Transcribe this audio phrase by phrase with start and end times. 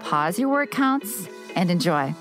[0.00, 2.14] pause your word counts, and enjoy.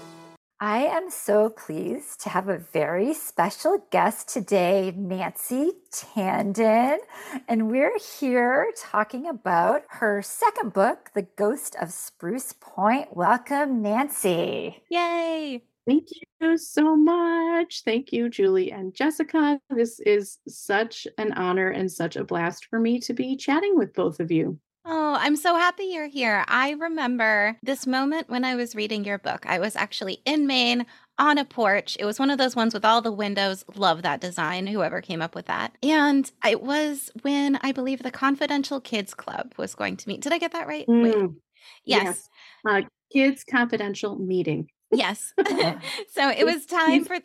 [0.61, 6.97] I am so pleased to have a very special guest today, Nancy Tandon.
[7.47, 13.15] And we're here talking about her second book, The Ghost of Spruce Point.
[13.15, 14.83] Welcome, Nancy.
[14.89, 15.63] Yay.
[15.87, 16.09] Thank
[16.41, 17.83] you so much.
[17.85, 19.61] Thank you, Julie and Jessica.
[19.69, 23.93] This is such an honor and such a blast for me to be chatting with
[23.93, 24.59] both of you.
[24.85, 26.43] Oh, I'm so happy you're here.
[26.47, 29.45] I remember this moment when I was reading your book.
[29.45, 30.85] I was actually in Maine
[31.17, 31.97] on a porch.
[31.99, 33.65] It was one of those ones with all the windows.
[33.75, 35.75] Love that design, whoever came up with that.
[35.83, 40.21] And it was when I believe the Confidential Kids Club was going to meet.
[40.21, 40.87] Did I get that right?
[40.87, 41.35] Mm,
[41.83, 42.03] yes.
[42.03, 42.29] yes.
[42.67, 44.69] Uh, Kids Confidential Meeting.
[44.91, 45.33] Yes.
[46.09, 47.17] so it was time for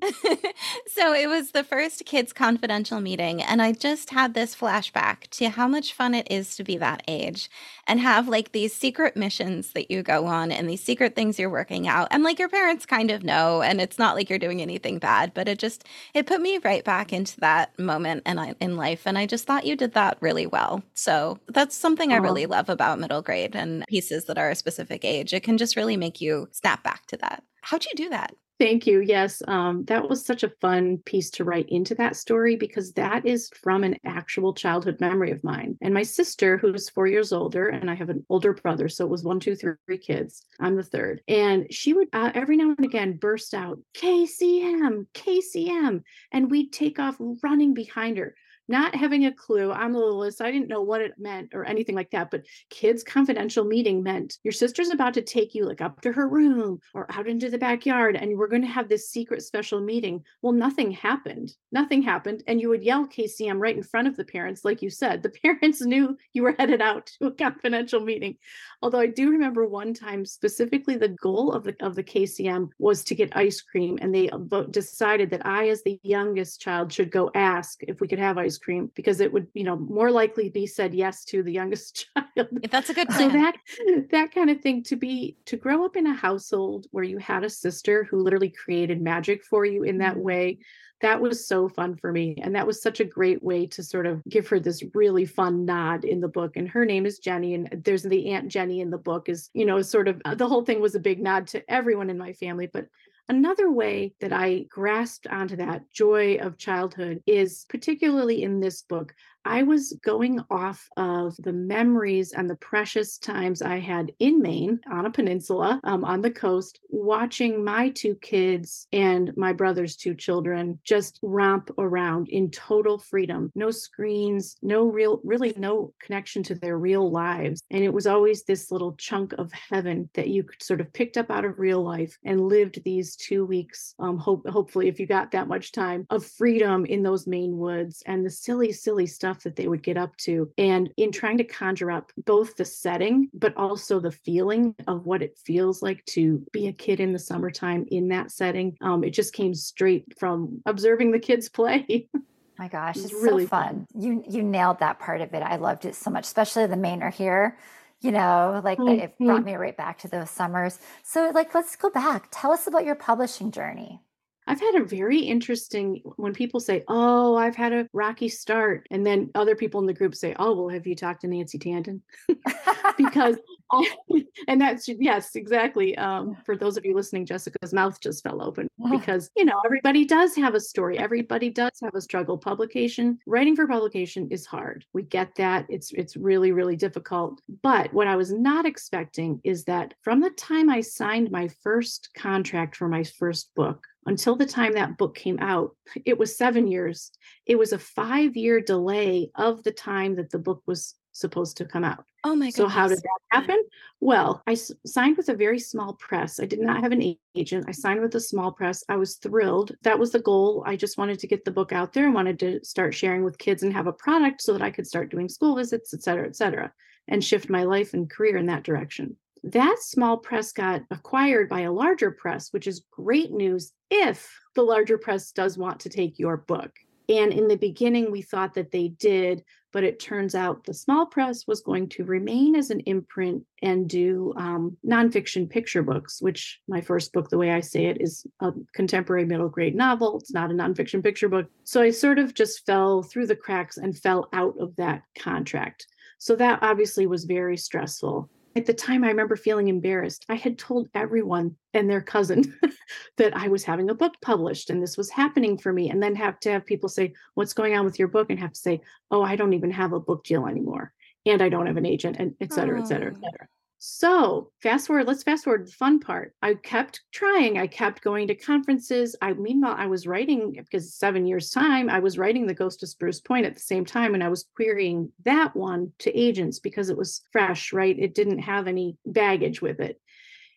[0.86, 5.48] So it was the first kids confidential meeting and I just had this flashback to
[5.50, 7.50] how much fun it is to be that age
[7.86, 11.50] and have like these secret missions that you go on and these secret things you're
[11.50, 14.62] working out and like your parents kind of know and it's not like you're doing
[14.62, 18.56] anything bad but it just it put me right back into that moment and in,
[18.60, 20.82] in life and I just thought you did that really well.
[20.94, 25.04] So that's something I really love about middle grade and pieces that are a specific
[25.04, 25.32] age.
[25.32, 27.42] It can just really make you snap back to that.
[27.62, 28.34] How'd you do that?
[28.58, 29.00] Thank you.
[29.00, 33.24] Yes, um, that was such a fun piece to write into that story because that
[33.24, 35.78] is from an actual childhood memory of mine.
[35.80, 39.10] And my sister, who's four years older, and I have an older brother, so it
[39.10, 40.44] was one, two, three kids.
[40.58, 46.02] I'm the third, and she would uh, every now and again burst out KCM, KCM,
[46.32, 48.34] and we'd take off running behind her
[48.68, 49.72] not having a clue.
[49.72, 50.42] I'm the littlest.
[50.42, 52.30] I didn't know what it meant or anything like that.
[52.30, 56.28] But kids' confidential meeting meant your sister's about to take you like up to her
[56.28, 60.22] room or out into the backyard, and we're going to have this secret special meeting.
[60.42, 61.54] Well, nothing happened.
[61.72, 62.42] Nothing happened.
[62.46, 65.22] And you would yell KCM right in front of the parents, like you said.
[65.22, 68.36] The parents knew you were headed out to a confidential meeting.
[68.82, 73.02] Although I do remember one time specifically the goal of the of the KCM was
[73.04, 77.10] to get ice cream, and they uh, decided that I, as the youngest child, should
[77.10, 80.48] go ask if we could have ice cream because it would, you know, more likely
[80.48, 82.48] be said yes to the youngest child.
[82.62, 83.30] If that's a good plan.
[83.30, 87.04] So that that kind of thing to be to grow up in a household where
[87.04, 90.22] you had a sister who literally created magic for you in that mm-hmm.
[90.22, 90.58] way
[91.00, 92.36] that was so fun for me.
[92.42, 95.64] And that was such a great way to sort of give her this really fun
[95.64, 96.56] nod in the book.
[96.56, 97.54] And her name is Jenny.
[97.54, 100.64] And there's the Aunt Jenny in the book is, you know, sort of the whole
[100.64, 102.68] thing was a big nod to everyone in my family.
[102.72, 102.86] But
[103.30, 109.14] Another way that I grasped onto that joy of childhood is particularly in this book.
[109.48, 114.78] I was going off of the memories and the precious times I had in Maine
[114.92, 120.14] on a peninsula um, on the coast, watching my two kids and my brother's two
[120.14, 123.50] children just romp around in total freedom.
[123.54, 127.62] No screens, no real, really no connection to their real lives.
[127.70, 131.30] And it was always this little chunk of heaven that you sort of picked up
[131.30, 135.30] out of real life and lived these two weeks, um, hope, hopefully, if you got
[135.30, 139.44] that much time of freedom in those Maine woods and the silly, silly stuff stuff
[139.44, 140.50] that they would get up to.
[140.58, 145.22] And in trying to conjure up both the setting, but also the feeling of what
[145.22, 149.10] it feels like to be a kid in the summertime in that setting, um, it
[149.10, 152.08] just came straight from observing the kids play.
[152.58, 153.86] My gosh, it's, really so fun.
[153.92, 154.02] fun.
[154.02, 155.42] You you nailed that part of it.
[155.44, 157.56] I loved it so much, especially the Mainer here
[158.00, 159.00] you know like mm-hmm.
[159.00, 162.68] it brought me right back to those summers so like let's go back tell us
[162.68, 164.00] about your publishing journey
[164.48, 169.04] I've had a very interesting when people say, "Oh, I've had a rocky start," and
[169.04, 172.00] then other people in the group say, "Oh, well, have you talked to Nancy Tandon?"
[172.96, 173.36] because,
[174.48, 175.98] and that's yes, exactly.
[175.98, 180.06] Um, for those of you listening, Jessica's mouth just fell open because you know everybody
[180.06, 180.98] does have a story.
[180.98, 182.38] Everybody does have a struggle.
[182.38, 184.86] Publication, writing for publication is hard.
[184.94, 185.66] We get that.
[185.68, 187.42] It's it's really really difficult.
[187.62, 192.08] But what I was not expecting is that from the time I signed my first
[192.16, 196.66] contract for my first book until the time that book came out, it was seven
[196.66, 197.10] years.
[197.46, 201.64] It was a five year delay of the time that the book was supposed to
[201.64, 202.04] come out.
[202.24, 202.54] Oh my god.
[202.54, 203.62] So how did that happen?
[204.00, 206.40] Well, I s- signed with a very small press.
[206.40, 207.66] I did not have an agent.
[207.68, 208.84] I signed with a small press.
[208.88, 209.72] I was thrilled.
[209.82, 210.62] That was the goal.
[210.66, 213.38] I just wanted to get the book out there and wanted to start sharing with
[213.38, 216.26] kids and have a product so that I could start doing school visits, et cetera,
[216.26, 216.72] et cetera,
[217.08, 219.16] and shift my life and career in that direction.
[219.44, 224.62] That small press got acquired by a larger press, which is great news if the
[224.62, 226.72] larger press does want to take your book.
[227.08, 229.42] And in the beginning, we thought that they did,
[229.72, 233.88] but it turns out the small press was going to remain as an imprint and
[233.88, 238.26] do um, nonfiction picture books, which my first book, the way I say it, is
[238.40, 240.18] a contemporary middle grade novel.
[240.18, 241.46] It's not a nonfiction picture book.
[241.64, 245.86] So I sort of just fell through the cracks and fell out of that contract.
[246.18, 248.28] So that obviously was very stressful.
[248.58, 250.26] At the time, I remember feeling embarrassed.
[250.28, 252.58] I had told everyone and their cousin
[253.16, 255.90] that I was having a book published and this was happening for me.
[255.90, 258.30] And then have to have people say, What's going on with your book?
[258.30, 258.80] And have to say,
[259.12, 260.92] Oh, I don't even have a book deal anymore.
[261.24, 263.20] And I don't have an agent, and et cetera, et cetera, et oh.
[263.30, 263.48] cetera.
[263.80, 266.34] So fast forward, let's fast forward the fun part.
[266.42, 267.58] I kept trying.
[267.58, 269.14] I kept going to conferences.
[269.22, 272.82] I meanwhile, I was writing eh, because seven years time, I was writing the Ghost
[272.82, 276.58] of Spruce Point at the same time, and I was querying that one to agents
[276.58, 277.96] because it was fresh, right?
[277.96, 280.00] It didn't have any baggage with it.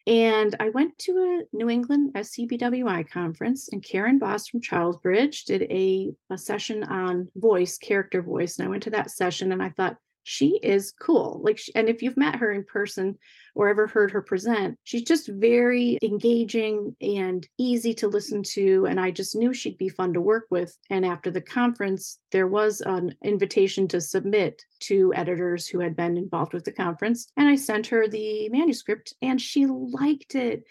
[0.08, 5.62] And I went to a New England SCBWI conference, and Karen Boss from Charlesbridge did
[5.64, 8.58] a, a session on voice, character voice.
[8.58, 11.42] And I went to that session and I thought, she is cool.
[11.44, 13.18] Like, she, and if you've met her in person
[13.56, 18.86] or ever heard her present, she's just very engaging and easy to listen to.
[18.86, 20.78] And I just knew she'd be fun to work with.
[20.90, 26.18] And after the conference, there was an invitation to submit to editors who had been
[26.18, 27.28] involved with the conference.
[27.38, 30.64] And I sent her the manuscript and she liked it.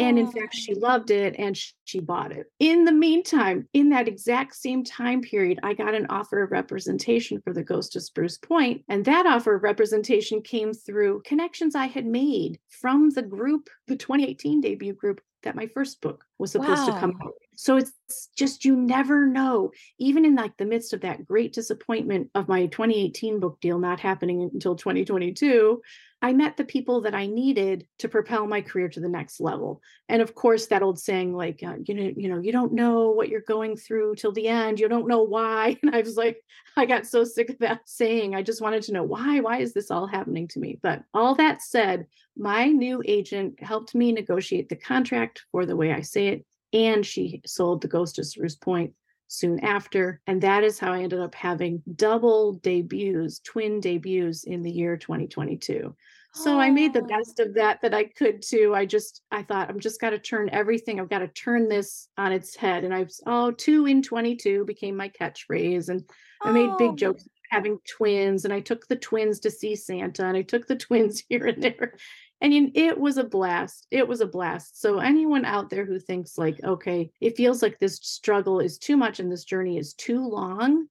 [0.00, 2.46] And in fact, she loved it and she bought it.
[2.58, 7.40] In the meantime, in that exact same time period, I got an offer of representation
[7.40, 11.86] for the Ghost of Spruce Point, And that offer of representation came through connections I
[11.86, 12.25] had made
[12.68, 16.94] from the group, the 2018 debut group that my first book was supposed wow.
[16.94, 17.32] to come out.
[17.56, 17.92] So it's
[18.36, 19.72] just you never know.
[19.98, 24.00] Even in like the midst of that great disappointment of my 2018 book deal not
[24.00, 25.82] happening until 2022,
[26.22, 29.82] I met the people that I needed to propel my career to the next level.
[30.08, 33.10] And of course, that old saying, like, uh, you know, you know, you don't know
[33.10, 34.80] what you're going through till the end.
[34.80, 35.76] You don't know why.
[35.86, 36.42] And I was like,
[36.76, 38.34] I got so sick of that saying.
[38.34, 39.40] I just wanted to know why.
[39.40, 40.78] Why is this all happening to me?
[40.82, 42.06] But all that said,
[42.36, 47.04] my new agent helped me negotiate the contract for the way I say it, and
[47.04, 48.92] she sold the Ghost of Spruce Point
[49.28, 50.20] soon after.
[50.26, 54.96] And that is how I ended up having double debuts, twin debuts in the year
[54.96, 55.94] 2022.
[56.36, 57.06] So I made the oh.
[57.06, 58.74] best of that that I could too.
[58.74, 61.00] I just I thought I'm just got to turn everything.
[61.00, 62.84] I've got to turn this on its head.
[62.84, 65.88] And I was oh two in 22 became my catchphrase.
[65.88, 66.04] And
[66.42, 66.96] I made big oh.
[66.96, 68.44] jokes having twins.
[68.44, 71.62] And I took the twins to see Santa and I took the twins here and
[71.62, 71.94] there.
[72.40, 73.86] And it was a blast.
[73.90, 74.80] It was a blast.
[74.80, 78.96] So anyone out there who thinks like, okay, it feels like this struggle is too
[78.96, 80.86] much and this journey is too long,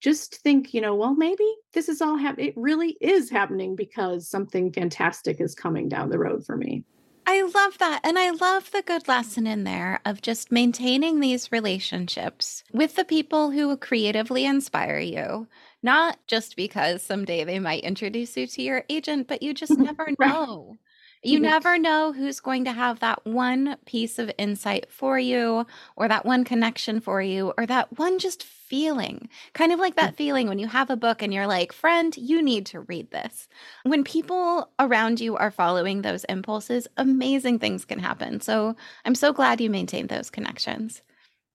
[0.00, 1.44] just think, you know, well, maybe
[1.74, 2.48] this is all happening.
[2.48, 6.84] It really is happening because something fantastic is coming down the road for me.
[7.26, 8.00] I love that.
[8.04, 13.04] And I love the good lesson in there of just maintaining these relationships with the
[13.04, 15.46] people who creatively inspire you,
[15.82, 20.08] not just because someday they might introduce you to your agent, but you just never
[20.18, 20.76] know.
[21.22, 21.50] You mm-hmm.
[21.50, 25.66] never know who's going to have that one piece of insight for you,
[25.96, 29.28] or that one connection for you, or that one just feeling.
[29.52, 29.96] Kind of like mm.
[29.96, 33.10] that feeling when you have a book and you're like, friend, you need to read
[33.10, 33.48] this.
[33.82, 38.40] When people around you are following those impulses, amazing things can happen.
[38.40, 41.02] So I'm so glad you maintain those connections.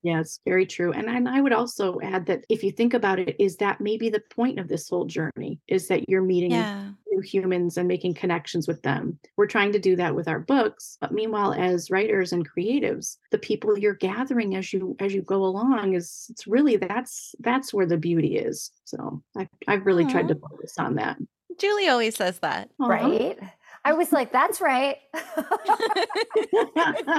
[0.04, 0.92] Yes, very true.
[0.92, 4.10] And, and I would also add that if you think about it, is that maybe
[4.10, 6.90] the point of this whole journey is that you're meeting yeah.
[7.10, 9.18] new humans and making connections with them.
[9.38, 13.38] We're trying to do that with our books, but meanwhile, as writers and creatives, the
[13.38, 17.86] people you're gathering as you as you go along is it's really that's that's where
[17.86, 18.72] the beauty is.
[18.84, 20.12] So I I've really Aww.
[20.12, 21.18] tried to focus on that.
[21.60, 22.70] Julie always says that.
[22.78, 23.40] Right.
[23.86, 24.98] I was like, that's right.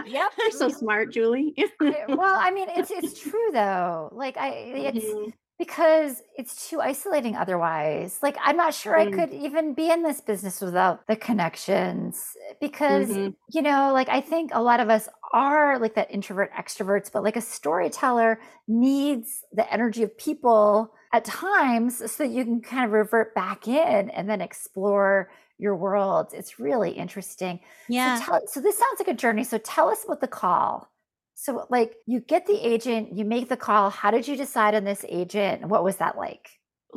[0.06, 0.32] yep.
[0.38, 1.54] You're so smart, Julie.
[1.80, 4.08] well, I mean, it's it's true though.
[4.12, 5.30] Like I it's mm-hmm.
[5.58, 8.18] because it's too isolating otherwise.
[8.22, 9.20] Like I'm not sure mm-hmm.
[9.20, 13.30] I could even be in this business without the connections because mm-hmm.
[13.52, 17.22] you know, like I think a lot of us are like that introvert extroverts, but
[17.22, 22.86] like a storyteller needs the energy of people at times so that you can kind
[22.86, 26.28] of revert back in and then explore your world.
[26.32, 27.60] It's really interesting.
[27.88, 28.18] Yeah.
[28.18, 29.44] So, tell, so this sounds like a journey.
[29.44, 30.90] So tell us about the call.
[31.34, 33.90] So like you get the agent, you make the call.
[33.90, 35.66] How did you decide on this agent?
[35.66, 36.48] What was that like?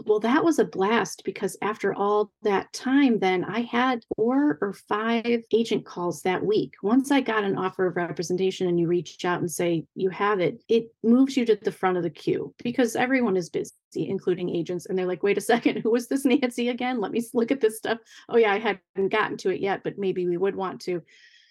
[0.06, 4.74] Well, that was a blast because after all that time, then I had four or
[4.74, 6.76] five agent calls that week.
[6.84, 10.40] Once I got an offer of representation and you reach out and say you have
[10.40, 14.54] it, it moves you to the front of the queue because everyone is busy, including
[14.54, 14.86] agents.
[14.86, 17.02] And they're like, wait a second, who was this Nancy again?
[17.02, 18.00] Let me look at this stuff.
[18.30, 21.02] Oh, yeah, I hadn't gotten to it yet, but maybe we would want to.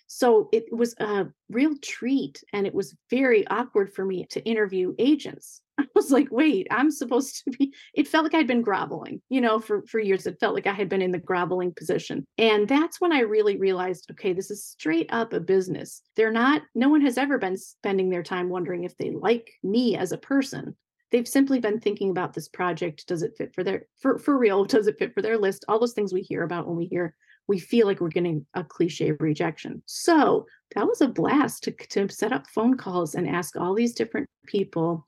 [0.07, 2.43] So it was a real treat.
[2.53, 5.61] And it was very awkward for me to interview agents.
[5.79, 7.75] I was like, wait, I'm supposed to be.
[7.95, 10.27] It felt like I'd been groveling, you know, for, for years.
[10.27, 12.25] It felt like I had been in the groveling position.
[12.39, 16.03] And that's when I really realized, okay, this is straight up a business.
[16.15, 19.97] They're not, no one has ever been spending their time wondering if they like me
[19.97, 20.77] as a person
[21.13, 24.65] they've simply been thinking about this project does it fit for their for for real
[24.65, 27.15] does it fit for their list all those things we hear about when we hear
[27.49, 29.83] we feel like we're getting a cliche rejection.
[29.87, 33.95] So that was a blast to, to set up phone calls and ask all these
[33.95, 35.07] different people.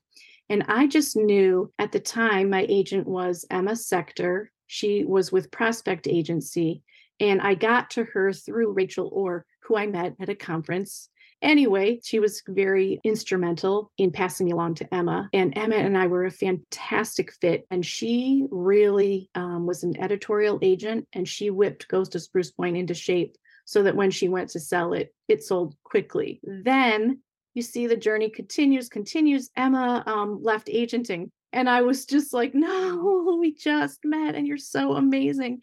[0.49, 4.51] And I just knew at the time my agent was Emma Sector.
[4.67, 6.83] She was with Prospect Agency.
[7.19, 11.09] And I got to her through Rachel Orr, who I met at a conference.
[11.41, 15.29] Anyway, she was very instrumental in passing me along to Emma.
[15.33, 17.65] And Emma and I were a fantastic fit.
[17.71, 22.77] And she really um, was an editorial agent and she whipped Ghost of Spruce Point
[22.77, 26.41] into shape so that when she went to sell it, it sold quickly.
[26.43, 27.19] Then
[27.53, 29.49] you see the journey continues, continues.
[29.55, 31.31] Emma um, left agenting.
[31.51, 35.61] And I was just like, no, we just met and you're so amazing.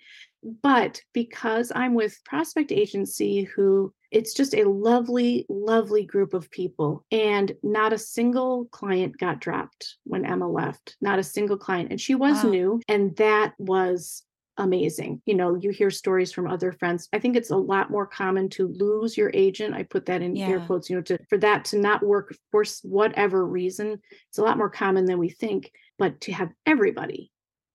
[0.63, 7.05] But because I'm with Prospect Agency, who it's just a lovely, lovely group of people.
[7.13, 11.91] And not a single client got dropped when Emma left, not a single client.
[11.91, 12.51] And she was wow.
[12.51, 12.81] new.
[12.89, 14.23] And that was
[14.57, 15.21] amazing.
[15.27, 17.11] You know, you hear stories from other friends.
[17.13, 19.75] I think it's a lot more common to lose your agent.
[19.75, 20.49] I put that in yeah.
[20.49, 24.01] air quotes, you know, to for that to not work for whatever reason.
[24.31, 27.31] It's a lot more common than we think, but to have everybody,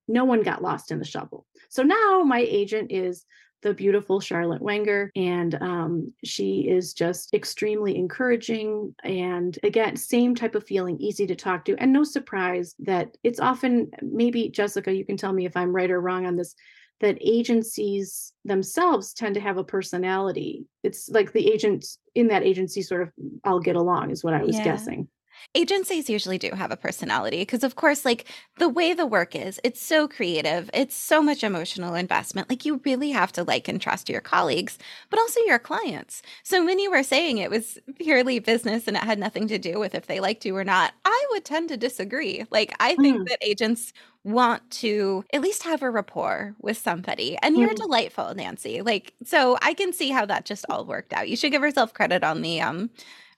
[0.08, 1.46] no one got lost in the shuffle.
[1.70, 3.26] So now my agent is
[3.62, 5.12] the beautiful Charlotte Wenger.
[5.16, 8.96] And um, she is just extremely encouraging.
[9.04, 11.76] And again, same type of feeling, easy to talk to.
[11.78, 15.92] And no surprise that it's often, maybe Jessica, you can tell me if I'm right
[15.92, 16.56] or wrong on this,
[17.00, 20.66] that agencies themselves tend to have a personality.
[20.84, 23.10] It's like the agent in that agency sort of
[23.44, 24.64] all get along, is what I was yeah.
[24.64, 25.08] guessing.
[25.56, 28.26] Agencies usually do have a personality because, of course, like
[28.58, 30.70] the way the work is, it's so creative.
[30.74, 32.50] It's so much emotional investment.
[32.50, 34.78] Like, you really have to like and trust your colleagues,
[35.10, 36.22] but also your clients.
[36.44, 39.80] So, when you were saying it was purely business and it had nothing to do
[39.80, 42.46] with if they liked you or not, I would tend to disagree.
[42.52, 43.28] Like, I think mm.
[43.28, 43.94] that agents
[44.24, 47.38] want to at least have a rapport with somebody.
[47.42, 47.76] And you're mm.
[47.76, 48.82] delightful, Nancy.
[48.82, 51.30] Like, so I can see how that just all worked out.
[51.30, 52.90] You should give yourself credit on the um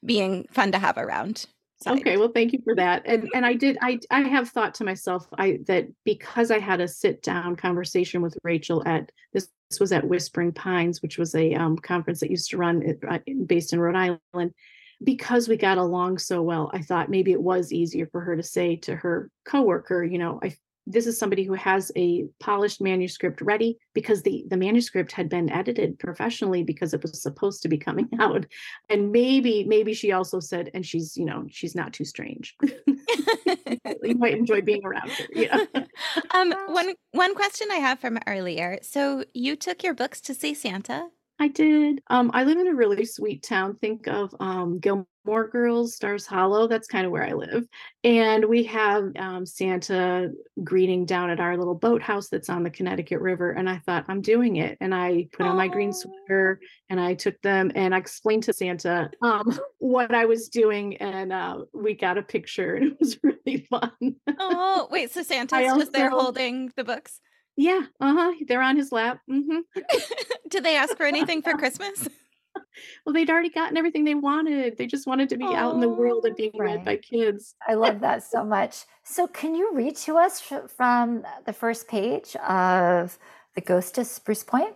[0.05, 1.45] being fun to have around.
[1.83, 1.99] Side.
[1.99, 3.03] Okay, well, thank you for that.
[3.05, 6.81] And and I did I I have thought to myself I that because I had
[6.81, 11.35] a sit down conversation with Rachel at this, this was at Whispering Pines, which was
[11.35, 14.53] a um, conference that used to run uh, based in Rhode Island.
[15.03, 18.43] Because we got along so well, I thought maybe it was easier for her to
[18.43, 23.41] say to her coworker, you know, I this is somebody who has a polished manuscript
[23.41, 27.77] ready because the the manuscript had been edited professionally because it was supposed to be
[27.77, 28.45] coming out.
[28.89, 32.55] And maybe maybe she also said and she's you know she's not too strange.
[34.01, 35.59] You might enjoy being around her yeah
[36.33, 38.79] um one one question i have from earlier.
[38.81, 41.07] So you took your books to see santa?
[41.39, 42.01] I did.
[42.07, 43.75] Um, I live in a really sweet town.
[43.81, 46.67] Think of um, Gilmore More girls, Stars Hollow.
[46.67, 47.65] That's kind of where I live.
[48.03, 50.31] And we have um, Santa
[50.63, 53.51] greeting down at our little boathouse that's on the Connecticut River.
[53.51, 54.77] And I thought, I'm doing it.
[54.81, 58.53] And I put on my green sweater and I took them and I explained to
[58.53, 60.97] Santa um, what I was doing.
[60.97, 64.15] And uh, we got a picture and it was really fun.
[64.39, 65.11] oh, wait.
[65.11, 67.21] So Santa's also, just there holding the books?
[67.55, 68.33] Yeah, uh-huh.
[68.47, 69.19] They're on his lap.
[69.29, 69.59] Mm-hmm.
[70.49, 72.07] Did they ask for anything for Christmas?
[73.05, 74.77] well, they'd already gotten everything they wanted.
[74.77, 76.75] They just wanted to be out in the world and being right.
[76.75, 77.55] read by kids.
[77.67, 78.85] I love that so much.
[79.03, 83.17] So, can you read to us from the first page of
[83.55, 84.75] The Ghost of Spruce Point?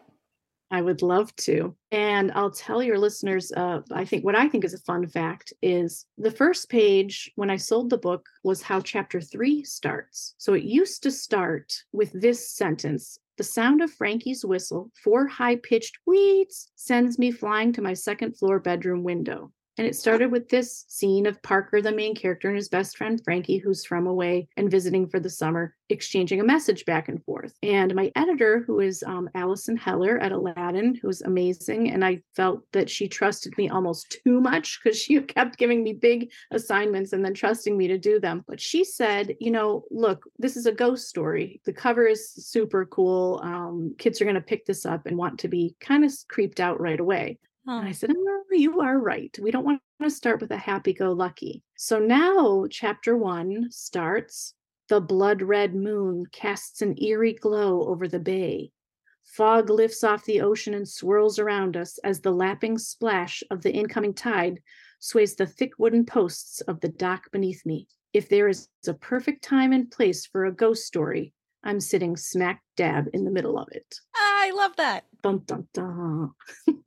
[0.69, 1.75] I would love to.
[1.91, 5.53] And I'll tell your listeners, uh, I think what I think is a fun fact
[5.61, 10.35] is the first page when I sold the book was how chapter three starts.
[10.37, 15.57] So it used to start with this sentence The sound of Frankie's whistle, four high
[15.57, 19.51] pitched weeds, sends me flying to my second floor bedroom window.
[19.77, 23.21] And it started with this scene of Parker, the main character, and his best friend
[23.23, 27.53] Frankie, who's from away and visiting for the summer, exchanging a message back and forth.
[27.61, 32.63] And my editor, who is um, Alyson Heller at Aladdin, who's amazing, and I felt
[32.73, 37.23] that she trusted me almost too much because she kept giving me big assignments and
[37.23, 38.43] then trusting me to do them.
[38.47, 41.61] But she said, you know, look, this is a ghost story.
[41.65, 43.39] The cover is super cool.
[43.43, 46.59] Um, kids are going to pick this up and want to be kind of creeped
[46.59, 47.37] out right away.
[47.67, 49.37] And I said, oh, You are right.
[49.41, 51.63] We don't want to start with a happy go lucky.
[51.75, 54.53] So now, chapter one starts
[54.87, 58.71] The blood red moon casts an eerie glow over the bay.
[59.25, 63.73] Fog lifts off the ocean and swirls around us as the lapping splash of the
[63.73, 64.61] incoming tide
[64.99, 67.87] sways the thick wooden posts of the dock beneath me.
[68.13, 71.33] If there is a perfect time and place for a ghost story,
[71.63, 73.99] I'm sitting smack dab in the middle of it.
[74.15, 75.05] Ah, I love that.
[75.21, 76.31] Dun, dun, dun.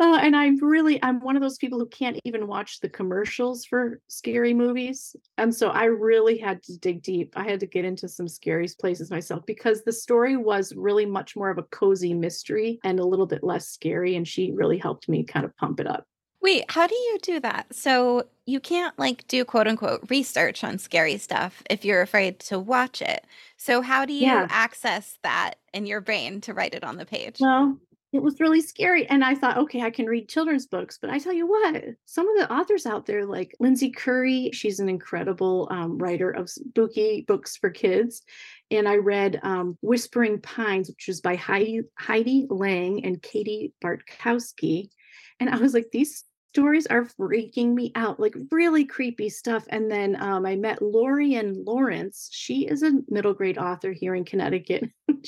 [0.00, 3.64] Uh, and I'm really, I'm one of those people who can't even watch the commercials
[3.64, 5.14] for scary movies.
[5.38, 7.32] And so I really had to dig deep.
[7.36, 11.36] I had to get into some scary places myself because the story was really much
[11.36, 14.16] more of a cozy mystery and a little bit less scary.
[14.16, 16.06] And she really helped me kind of pump it up.
[16.44, 17.74] Wait, how do you do that?
[17.74, 22.58] So you can't like do quote unquote research on scary stuff if you're afraid to
[22.58, 23.24] watch it.
[23.56, 24.46] So how do you yeah.
[24.50, 27.38] access that in your brain to write it on the page?
[27.40, 27.78] Well,
[28.14, 29.08] it was really scary.
[29.08, 30.98] And I thought, okay, I can read children's books.
[31.00, 34.78] But I tell you what, some of the authors out there, like Lindsay Currie, she's
[34.78, 38.22] an incredible um, writer of spooky books for kids.
[38.70, 44.90] And I read um, Whispering Pines, which was by Heidi, Heidi Lang and Kati Bartkowski.
[45.40, 49.64] And I was like, these stories are freaking me out, like really creepy stuff.
[49.70, 52.28] And then um, I met Lorien Lawrence.
[52.30, 54.88] She is a middle grade author here in Connecticut.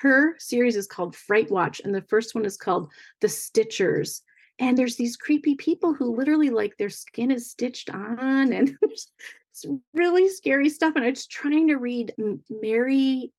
[0.00, 4.20] Her series is called Fright Watch, and the first one is called The Stitchers.
[4.60, 8.76] And there's these creepy people who literally like their skin is stitched on, and
[9.50, 10.94] it's really scary stuff.
[10.96, 12.14] And I was trying to read
[12.48, 13.32] Mary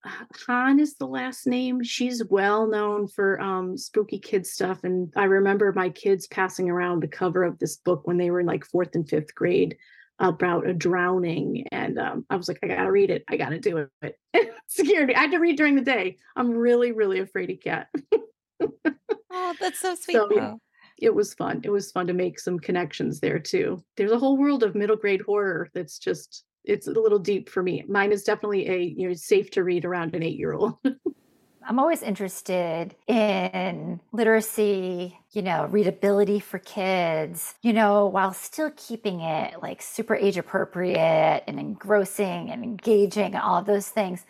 [0.45, 1.81] Hahn is the last name.
[1.83, 4.83] She's well known for um, spooky kid stuff.
[4.83, 8.41] And I remember my kids passing around the cover of this book when they were
[8.41, 9.77] in like fourth and fifth grade
[10.19, 11.65] about a drowning.
[11.71, 13.23] And um, I was like, I gotta read it.
[13.29, 14.17] I gotta do it.
[14.33, 15.15] it scared me.
[15.15, 16.17] I had to read during the day.
[16.35, 17.87] I'm really, really afraid of cat.
[19.31, 20.15] oh, that's so sweet.
[20.15, 20.59] So,
[21.01, 21.61] it was fun.
[21.63, 23.83] It was fun to make some connections there too.
[23.97, 27.63] There's a whole world of middle grade horror that's just it's a little deep for
[27.63, 27.83] me.
[27.87, 30.75] Mine is definitely a you know safe to read around an 8-year-old.
[31.67, 39.21] I'm always interested in literacy, you know, readability for kids, you know, while still keeping
[39.21, 44.25] it like super age appropriate and engrossing and engaging and all of those things.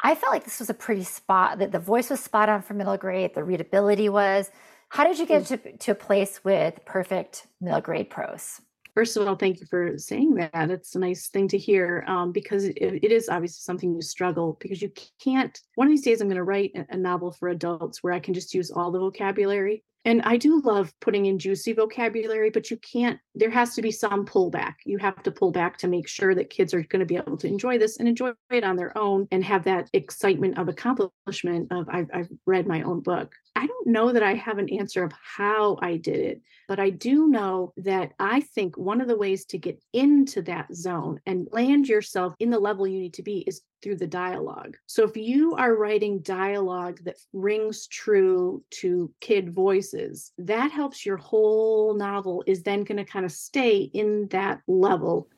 [0.00, 2.74] I felt like this was a pretty spot that the voice was spot on for
[2.74, 4.50] middle grade, the readability was.
[4.94, 5.48] How did you get mm.
[5.48, 8.60] to, to a place with perfect middle grade prose?
[8.94, 10.70] First of all, thank you for saying that.
[10.70, 14.56] It's a nice thing to hear um, because it, it is obviously something you struggle
[14.60, 15.58] because you can't.
[15.74, 18.34] One of these days, I'm going to write a novel for adults where I can
[18.34, 22.76] just use all the vocabulary and I do love putting in juicy vocabulary, but you
[22.76, 24.74] can't, there has to be some pullback.
[24.84, 27.38] You have to pull back to make sure that kids are going to be able
[27.38, 31.72] to enjoy this and enjoy it on their own and have that excitement of accomplishment
[31.72, 33.34] of I've, I've read my own book.
[33.56, 36.90] I don't know that I have an answer of how I did it, but I
[36.90, 41.48] do know that I think one of the ways to get into that zone and
[41.52, 44.76] land yourself in the level you need to be is through the dialogue.
[44.86, 51.18] So if you are writing dialogue that rings true to kid voices, that helps your
[51.18, 55.28] whole novel is then going to kind of stay in that level.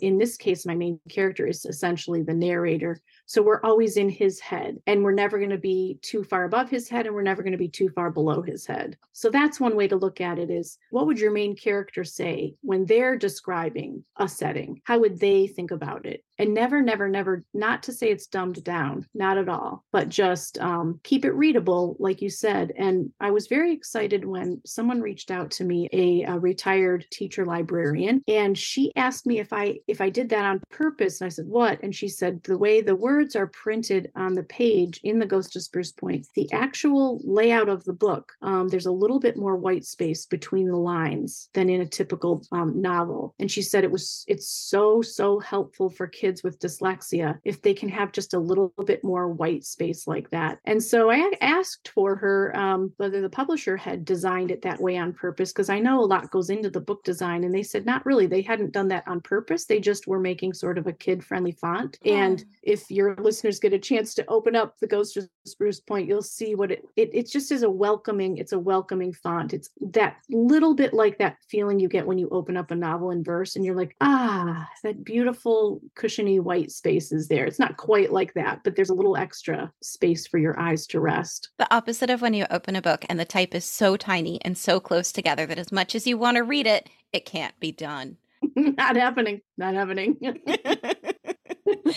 [0.00, 4.40] In this case, my main character is essentially the narrator so we're always in his
[4.40, 7.42] head and we're never going to be too far above his head and we're never
[7.42, 8.96] going to be too far below his head.
[9.12, 12.54] So that's one way to look at it is what would your main character say
[12.62, 14.80] when they're describing a setting?
[14.84, 16.24] How would they think about it?
[16.38, 20.56] And never, never, never, not to say it's dumbed down, not at all, but just
[20.58, 22.72] um, keep it readable, like you said.
[22.78, 27.44] And I was very excited when someone reached out to me, a, a retired teacher
[27.44, 31.20] librarian, and she asked me if I if I did that on purpose.
[31.20, 31.82] And I said, what?
[31.82, 35.26] And she said, the way the word words are printed on the page in the
[35.26, 39.36] Ghost of Spruce Point, the actual layout of the book, um, there's a little bit
[39.36, 43.34] more white space between the lines than in a typical um, novel.
[43.40, 47.74] And she said it was it's so so helpful for kids with dyslexia if they
[47.74, 50.60] can have just a little bit more white space like that.
[50.64, 54.96] And so I asked for her um, whether the publisher had designed it that way
[54.96, 57.84] on purpose because I know a lot goes into the book design, and they said
[57.84, 58.28] not really.
[58.28, 59.64] They hadn't done that on purpose.
[59.64, 61.98] They just were making sort of a kid friendly font.
[62.04, 65.80] And if you're your listeners get a chance to open up the Ghost of Spruce
[65.80, 69.54] Point, you'll see what it, it it just is a welcoming, it's a welcoming font.
[69.54, 73.10] It's that little bit like that feeling you get when you open up a novel
[73.10, 77.46] in verse and you're like, ah, that beautiful cushiony white space is there.
[77.46, 81.00] It's not quite like that, but there's a little extra space for your eyes to
[81.00, 81.50] rest.
[81.58, 84.56] The opposite of when you open a book and the type is so tiny and
[84.56, 87.72] so close together that as much as you want to read it, it can't be
[87.72, 88.18] done.
[88.56, 89.40] not happening.
[89.56, 90.16] Not happening.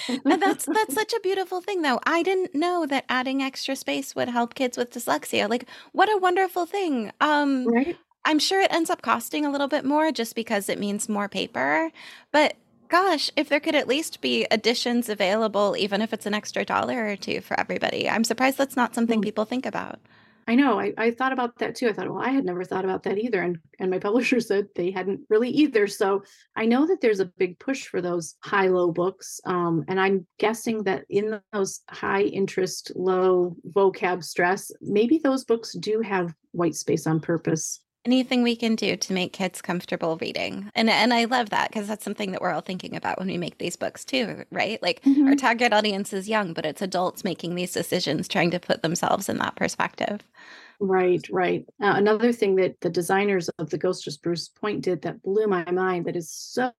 [0.26, 2.00] that's that's such a beautiful thing though.
[2.06, 5.50] I didn't know that adding extra space would help kids with dyslexia.
[5.50, 7.12] Like what a wonderful thing.
[7.22, 7.98] Um right?
[8.24, 11.28] I'm sure it ends up costing a little bit more just because it means more
[11.28, 11.92] paper,
[12.32, 12.56] but
[12.88, 17.08] gosh, if there could at least be additions available even if it's an extra dollar
[17.08, 18.10] or two for everybody.
[18.10, 19.24] I'm surprised that's not something mm.
[19.24, 20.00] people think about.
[20.48, 20.80] I know.
[20.80, 21.88] I, I thought about that too.
[21.88, 23.42] I thought, well, I had never thought about that either.
[23.42, 25.88] And and my publisher said they hadn't really either.
[25.88, 26.24] So
[26.56, 29.40] I know that there's a big push for those high low books.
[29.46, 35.74] Um, and I'm guessing that in those high interest, low vocab stress, maybe those books
[35.74, 40.72] do have white space on purpose anything we can do to make kids comfortable reading.
[40.76, 43.38] And and I love that because that's something that we're all thinking about when we
[43.38, 44.82] make these books too, right?
[44.82, 45.28] Like mm-hmm.
[45.28, 49.30] our target audience is young, but it's adults making these decisions trying to put themselves
[49.30, 50.22] in that perspective.
[50.84, 51.64] Right, right.
[51.80, 55.46] Uh, another thing that the designers of the Ghost of Spruce Point did that blew
[55.46, 56.74] my mind that is so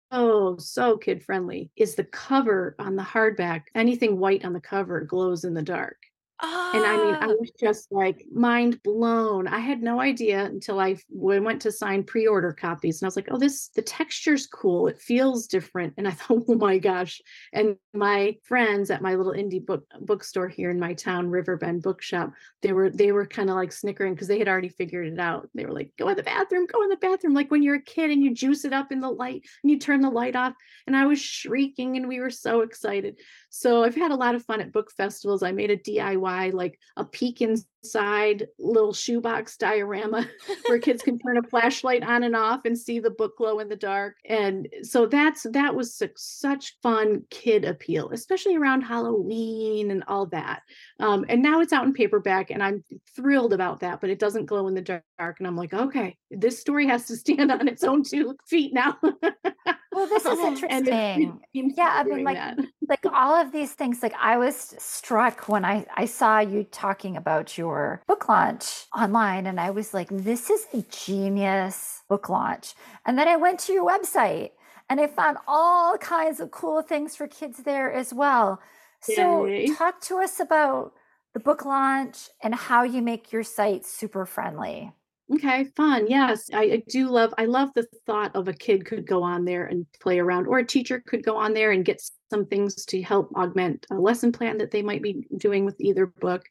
[0.59, 3.63] so kid friendly is the cover on the hardback.
[3.77, 5.99] Anything white on the cover glows in the dark.
[6.43, 7.35] And I mean, I ah.
[7.39, 9.47] was just like mind blown.
[9.47, 13.29] I had no idea until I went to sign pre-order copies, and I was like,
[13.31, 14.89] "Oh, this the texture's cool.
[14.89, 17.21] It feels different." And I thought, "Oh my gosh!"
[17.53, 22.33] And my friends at my little indie book bookstore here in my town, Riverbend Bookshop,
[22.63, 25.49] they were they were kind of like snickering because they had already figured it out.
[25.55, 27.83] They were like, "Go in the bathroom, go in the bathroom," like when you're a
[27.83, 30.55] kid and you juice it up in the light and you turn the light off.
[30.87, 33.21] And I was shrieking, and we were so excited.
[33.55, 35.43] So I've had a lot of fun at book festivals.
[35.43, 37.43] I made a DIY, like a peek
[37.83, 40.27] inside little shoebox diorama
[40.67, 43.69] where kids can turn a flashlight on and off and see the book glow in
[43.69, 44.17] the dark.
[44.29, 50.63] And so that's that was such fun kid appeal, especially around Halloween and all that.
[51.01, 52.85] Um, and now it's out in paperback, and I'm
[53.17, 54.01] thrilled about that.
[54.01, 57.17] But it doesn't glow in the dark, and I'm like, okay, this story has to
[57.23, 58.97] stand on its own two feet now.
[59.03, 61.41] well, this is interesting.
[61.53, 62.59] yeah, I mean, like, that.
[62.89, 64.03] like all of these things.
[64.03, 67.72] Like, I was struck when I I saw you talking about your
[68.07, 72.75] book launch online, and I was like, this is a genius book launch.
[73.07, 74.51] And then I went to your website,
[74.89, 78.61] and I found all kinds of cool things for kids there as well.
[79.01, 79.75] So, Yay.
[79.75, 80.93] talk to us about
[81.35, 84.93] the book launch and how you make your site super friendly.
[85.35, 86.09] Okay, fun.
[86.09, 87.33] Yes, I, I, do love.
[87.39, 90.59] I love the thought of a kid could go on there and play around, or
[90.59, 94.33] a teacher could go on there and get some things to help augment a lesson
[94.33, 96.45] plan that they might be doing with either book.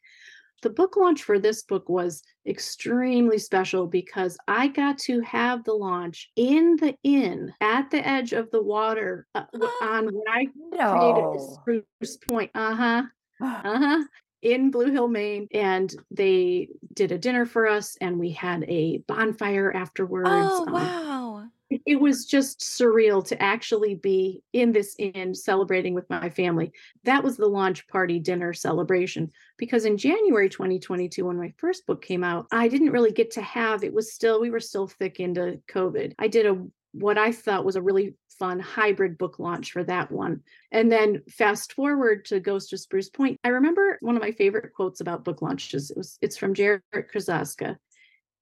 [0.62, 5.74] The book launch for this book was extremely special because I got to have the
[5.74, 9.44] launch in the inn at the edge of the water uh,
[9.82, 10.92] on when I no.
[10.92, 12.50] created Spruce Point.
[12.54, 13.02] Uh huh.
[13.40, 14.04] Uh huh
[14.42, 18.98] in Blue Hill, Maine, and they did a dinner for us, and we had a
[19.06, 20.28] bonfire afterwards.
[20.28, 21.44] Oh um, wow!
[21.86, 26.72] It was just surreal to actually be in this inn celebrating with my family.
[27.04, 32.02] That was the launch party dinner celebration because in January 2022, when my first book
[32.02, 35.20] came out, I didn't really get to have it was still, we were still thick
[35.20, 36.14] into COVID.
[36.18, 40.10] I did a what I thought was a really fun hybrid book launch for that
[40.10, 40.40] one.
[40.70, 43.38] And then fast forward to Ghost of Spruce Point.
[43.44, 45.90] I remember one of my favorite quotes about book launches.
[45.90, 47.76] It was it's from Jarrett Krosoczka.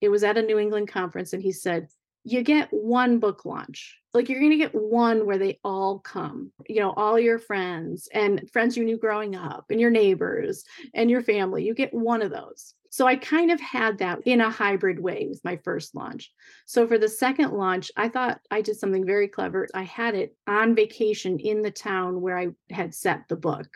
[0.00, 1.88] It was at a New England conference, and he said,
[2.24, 3.98] You get one book launch.
[4.12, 8.48] Like you're gonna get one where they all come, you know, all your friends and
[8.52, 11.64] friends you knew growing up and your neighbors and your family.
[11.64, 12.74] You get one of those.
[12.90, 16.32] So I kind of had that in a hybrid way with my first launch.
[16.66, 19.68] So for the second launch, I thought I did something very clever.
[19.72, 23.68] I had it on vacation in the town where I had set the book.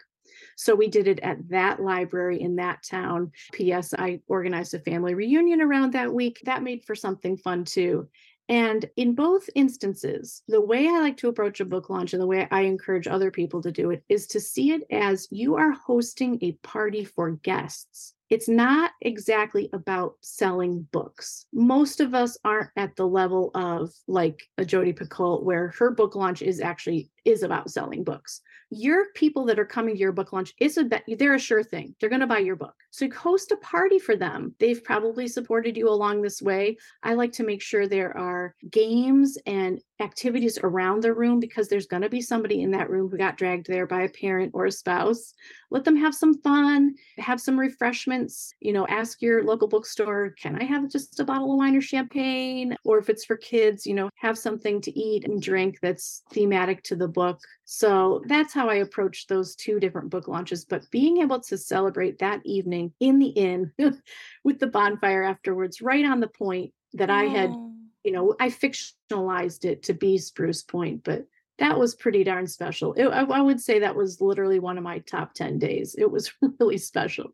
[0.57, 3.33] So we did it at that library in that town.
[3.53, 3.95] P.S.
[3.97, 6.41] I organized a family reunion around that week.
[6.45, 8.09] That made for something fun too.
[8.49, 12.27] And in both instances, the way I like to approach a book launch and the
[12.27, 15.73] way I encourage other people to do it is to see it as you are
[15.73, 21.47] hosting a party for guests it's not exactly about selling books.
[21.53, 26.17] Most of us aren't at the level of like a Jodi Picoult, where her book
[26.17, 28.41] launch is actually is about selling books.
[28.71, 31.63] Your people that are coming to your book launch is a bet they're a sure
[31.63, 31.95] thing.
[32.01, 32.75] They're going to buy your book.
[32.91, 34.55] So host a party for them.
[34.59, 36.77] They've probably supported you along this way.
[37.03, 41.87] I like to make sure there are games and activities around the room because there's
[41.87, 44.67] going to be somebody in that room who got dragged there by a parent or
[44.67, 45.35] a spouse.
[45.71, 48.55] Let them have some fun, have some refreshments.
[48.61, 51.81] You know, ask your local bookstore, can I have just a bottle of wine or
[51.81, 52.77] champagne?
[52.85, 56.83] Or if it's for kids, you know, have something to eat and drink that's thematic
[56.85, 57.41] to the book.
[57.65, 60.67] So that's how I approached those two different book launches.
[60.67, 63.73] But being able to celebrate that evening in the inn
[64.45, 67.73] with the bonfire afterwards, right on the point that I had oh.
[68.05, 71.25] you know, I fictionalized it to be Spruce Point, but
[71.59, 72.95] that was pretty darn special.
[72.95, 75.95] It, I, I, would say that was literally one of my top 10 days.
[75.97, 77.33] It was really special.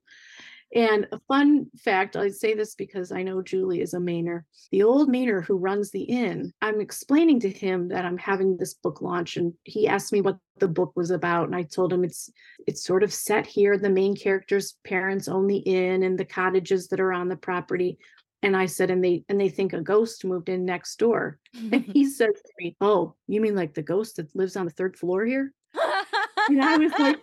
[0.75, 4.45] And a fun fact, I say this because I know Julie is a Mainer.
[4.71, 8.75] The old Mainer who runs the inn, I'm explaining to him that I'm having this
[8.75, 12.05] book launch and he asked me what the book was about and I told him
[12.05, 12.31] it's
[12.67, 16.89] it's sort of set here the main character's parents own the inn and the cottages
[16.89, 17.99] that are on the property
[18.43, 21.39] and I said, and they and they think a ghost moved in next door.
[21.55, 24.73] and he said to me, Oh, you mean like the ghost that lives on the
[24.73, 25.53] third floor here?
[26.49, 27.21] and I was like,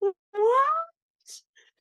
[0.00, 0.14] What?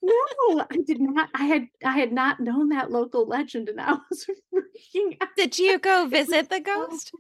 [0.02, 1.30] No, I did not.
[1.34, 5.30] I had I had not known that local legend, and I was freaking out.
[5.36, 7.12] Did you go visit the oh, ghost?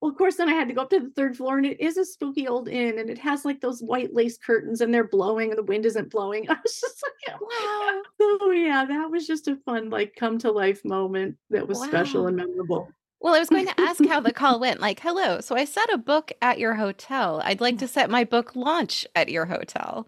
[0.00, 1.80] well, of course, then I had to go up to the third floor, and it
[1.80, 5.08] is a spooky old inn, and it has like those white lace curtains, and they're
[5.08, 6.46] blowing, and the wind isn't blowing.
[6.50, 8.02] I was just like, oh, wow.
[8.20, 11.86] Oh yeah, that was just a fun, like, come to life moment that was wow.
[11.86, 12.88] special and memorable.
[13.20, 14.80] Well, I was going to ask how the call went.
[14.80, 17.42] Like, hello, so I set a book at your hotel.
[17.44, 20.06] I'd like to set my book launch at your hotel.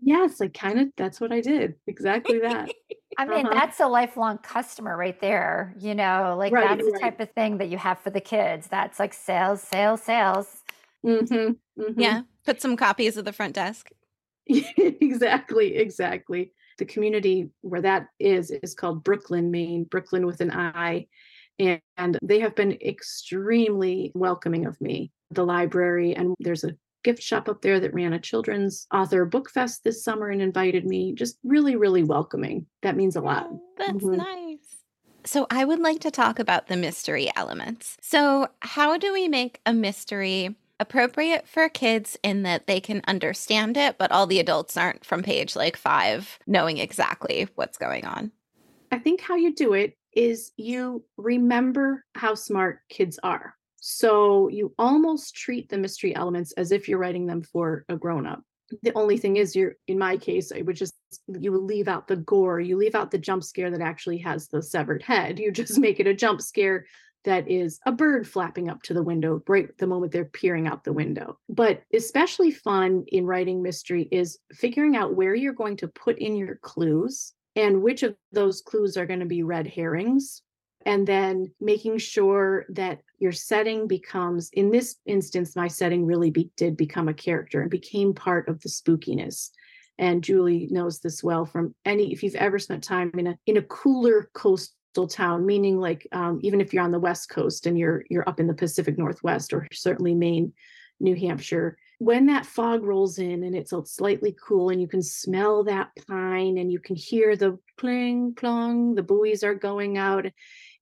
[0.00, 1.74] Yes, like kind of that's what I did.
[1.86, 2.70] Exactly that.
[3.18, 3.54] I mean, uh-huh.
[3.54, 5.74] that's a lifelong customer right there.
[5.78, 6.92] You know, like right, that's right.
[6.92, 8.68] the type of thing that you have for the kids.
[8.68, 10.62] That's like sales, sales, sales.
[11.04, 12.00] Mm-hmm, mm-hmm.
[12.00, 12.22] Yeah.
[12.44, 13.90] Put some copies of the front desk.
[14.46, 15.76] exactly.
[15.76, 16.52] Exactly.
[16.78, 21.06] The community where that is is called Brooklin, Maine, Brooklin with an I.
[21.58, 25.10] And, and they have been extremely welcoming of me.
[25.32, 26.70] The library, and there's a
[27.04, 30.84] gift shop up there that ran a children's author book fest this summer and invited
[30.84, 31.12] me.
[31.14, 32.66] Just really, really welcoming.
[32.82, 33.48] That means a lot.
[33.50, 34.16] Oh, that's mm-hmm.
[34.16, 34.58] nice.
[35.24, 37.96] So, I would like to talk about the mystery elements.
[38.00, 43.76] So, how do we make a mystery appropriate for kids in that they can understand
[43.76, 48.30] it, but all the adults aren't from page like five knowing exactly what's going on?
[48.90, 53.54] I think how you do it is you remember how smart kids are.
[53.80, 58.26] So you almost treat the mystery elements as if you're writing them for a grown
[58.26, 58.42] up.
[58.82, 60.94] The only thing is, you're in my case, I would just
[61.26, 64.62] you leave out the gore, you leave out the jump scare that actually has the
[64.62, 65.38] severed head.
[65.38, 66.84] You just make it a jump scare
[67.24, 70.84] that is a bird flapping up to the window right the moment they're peering out
[70.84, 71.38] the window.
[71.48, 76.36] But especially fun in writing mystery is figuring out where you're going to put in
[76.36, 80.42] your clues and which of those clues are going to be red herrings
[80.88, 86.50] and then making sure that your setting becomes in this instance my setting really be,
[86.56, 89.50] did become a character and became part of the spookiness.
[89.98, 93.58] And julie knows this well from any if you've ever spent time in a in
[93.58, 97.78] a cooler coastal town meaning like um, even if you're on the west coast and
[97.78, 100.54] you're you're up in the pacific northwest or certainly maine
[101.00, 105.64] new hampshire when that fog rolls in and it's slightly cool and you can smell
[105.64, 110.24] that pine and you can hear the cling clong the buoys are going out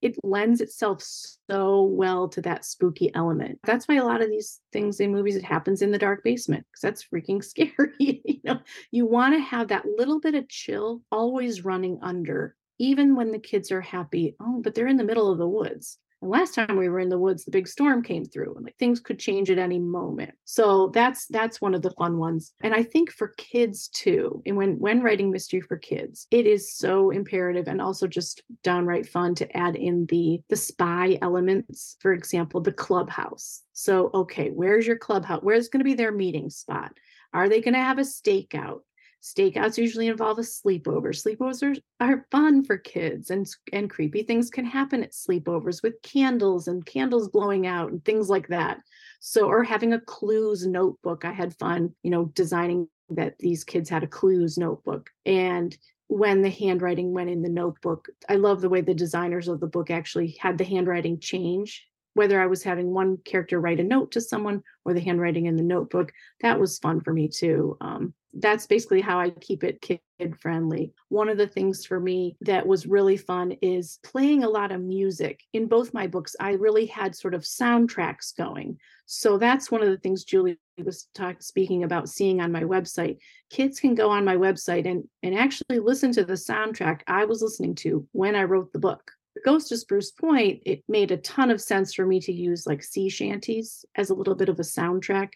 [0.02, 3.58] it lends itself so well to that spooky element.
[3.64, 6.66] That's why a lot of these things in movies it happens in the dark basement
[6.70, 7.92] because that's freaking scary.
[7.98, 13.16] you know, you want to have that little bit of chill always running under, even
[13.16, 14.36] when the kids are happy.
[14.40, 15.98] Oh, but they're in the middle of the woods.
[16.22, 18.76] And last time we were in the woods, the big storm came through and like
[18.78, 20.32] things could change at any moment.
[20.44, 22.52] So that's that's one of the fun ones.
[22.62, 26.74] And I think for kids too, and when when writing mystery for kids, it is
[26.74, 31.96] so imperative and also just downright fun to add in the the spy elements.
[32.00, 33.62] For example, the clubhouse.
[33.72, 35.42] So okay, where's your clubhouse?
[35.42, 36.92] Where's going to be their meeting spot?
[37.32, 38.80] Are they going to have a stakeout?
[39.22, 41.08] Stakeouts usually involve a sleepover.
[41.08, 46.00] Sleepovers are, are fun for kids, and, and creepy things can happen at sleepovers with
[46.02, 48.78] candles and candles blowing out and things like that.
[49.20, 51.24] So, or having a clues notebook.
[51.24, 55.10] I had fun, you know, designing that these kids had a clues notebook.
[55.24, 55.76] And
[56.08, 59.66] when the handwriting went in the notebook, I love the way the designers of the
[59.66, 64.12] book actually had the handwriting change whether I was having one character write a note
[64.12, 67.76] to someone or the handwriting in the notebook, that was fun for me too.
[67.82, 70.00] Um, that's basically how I keep it kid
[70.40, 70.92] friendly.
[71.08, 74.80] One of the things for me that was really fun is playing a lot of
[74.80, 75.40] music.
[75.52, 78.78] In both my books, I really had sort of soundtracks going.
[79.06, 83.18] So that's one of the things Julie was talk, speaking about seeing on my website.
[83.50, 87.42] Kids can go on my website and, and actually listen to the soundtrack I was
[87.42, 89.12] listening to when I wrote the book.
[89.44, 92.82] Ghost of Spruce Point, it made a ton of sense for me to use like
[92.82, 95.30] sea shanties as a little bit of a soundtrack.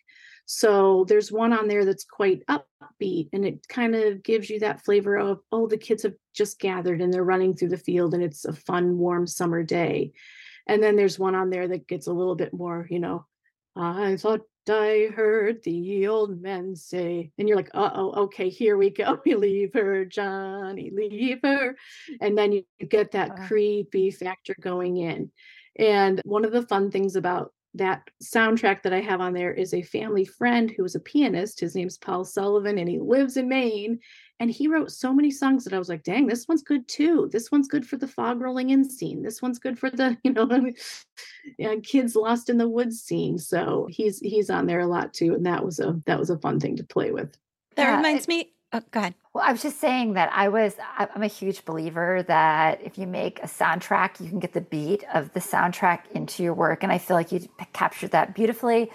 [0.46, 4.84] So there's one on there that's quite upbeat and it kind of gives you that
[4.84, 8.22] flavor of, oh, the kids have just gathered and they're running through the field and
[8.22, 10.12] it's a fun, warm summer day.
[10.66, 13.26] And then there's one on there that gets a little bit more, you know,
[13.76, 18.76] I thought I heard the old men say, and you're like, uh oh, okay, here
[18.76, 19.20] we go.
[19.24, 21.76] We leave her, Johnny, leave her.
[22.20, 23.46] And then you get that uh-huh.
[23.48, 25.30] creepy factor going in.
[25.76, 29.74] And one of the fun things about that soundtrack that I have on there is
[29.74, 31.60] a family friend who is a pianist.
[31.60, 34.00] His name's Paul Sullivan, and he lives in Maine.
[34.40, 37.28] And he wrote so many songs that I was like, dang, this one's good too.
[37.30, 39.22] This one's good for the fog rolling in scene.
[39.22, 40.32] This one's good for the, you
[41.58, 43.38] know, kids lost in the woods scene.
[43.38, 45.34] So he's he's on there a lot too.
[45.34, 47.36] And that was a that was a fun thing to play with.
[47.76, 48.52] That yeah, reminds it, me.
[48.72, 49.14] Oh, go ahead.
[49.32, 53.06] Well, I was just saying that I was, I'm a huge believer that if you
[53.06, 56.84] make a soundtrack, you can get the beat of the soundtrack into your work.
[56.84, 58.90] And I feel like you captured that beautifully.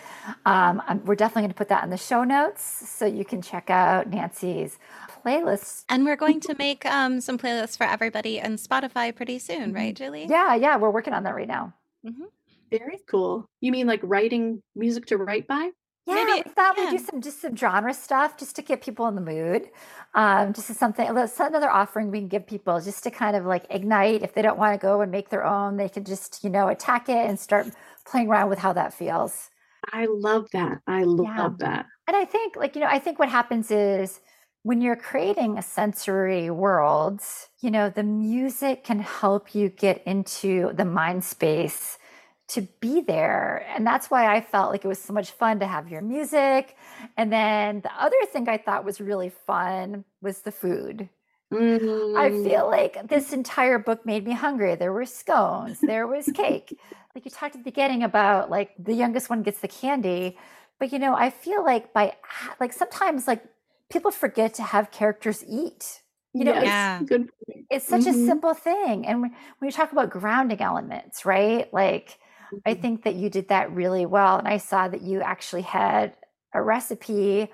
[0.45, 3.69] Um, we're definitely going to put that in the show notes so you can check
[3.69, 4.77] out Nancy's
[5.25, 5.83] playlists.
[5.89, 9.93] And we're going to make um, some playlists for everybody on Spotify pretty soon, right,
[9.93, 10.03] mm-hmm.
[10.03, 10.25] Julie?
[10.29, 10.77] Yeah, yeah.
[10.77, 11.73] We're working on that right now.
[12.05, 12.25] Mm-hmm.
[12.71, 13.49] Very cool.
[13.59, 15.71] You mean like writing music to write by?
[16.05, 16.91] Yeah, Maybe, we thought yeah.
[16.91, 19.69] we'd do some just some genre stuff just to get people in the mood.
[20.13, 23.45] Um, just as something that's another offering we can give people just to kind of
[23.45, 24.21] like ignite.
[24.21, 26.67] If they don't want to go and make their own, they can just, you know,
[26.67, 27.67] attack it and start
[28.05, 29.49] playing around with how that feels.
[29.91, 30.81] I love that.
[30.87, 31.67] I love yeah.
[31.67, 31.85] that.
[32.07, 34.21] And I think like, you know, I think what happens is
[34.61, 37.21] when you're creating a sensory world,
[37.61, 41.97] you know, the music can help you get into the mind space
[42.47, 43.65] to be there.
[43.75, 46.75] And that's why I felt like it was so much fun to have your music.
[47.17, 51.09] And then the other thing I thought was really fun was the food.
[51.53, 52.17] Mm.
[52.17, 54.75] I feel like this entire book made me hungry.
[54.75, 56.77] There were scones, there was cake.
[57.13, 60.37] like you talked at the beginning about like the youngest one gets the candy,
[60.79, 62.15] but you know, I feel like by
[62.59, 63.43] like sometimes like
[63.91, 66.01] people forget to have characters eat.
[66.33, 66.99] You know, yeah.
[66.99, 67.29] it's, good.
[67.69, 68.23] it's such mm-hmm.
[68.23, 69.05] a simple thing.
[69.07, 71.73] And when, when you talk about grounding elements, right?
[71.73, 72.19] Like
[72.65, 72.81] I mm-hmm.
[72.81, 74.37] think that you did that really well.
[74.37, 76.15] And I saw that you actually had
[76.53, 77.51] a recipe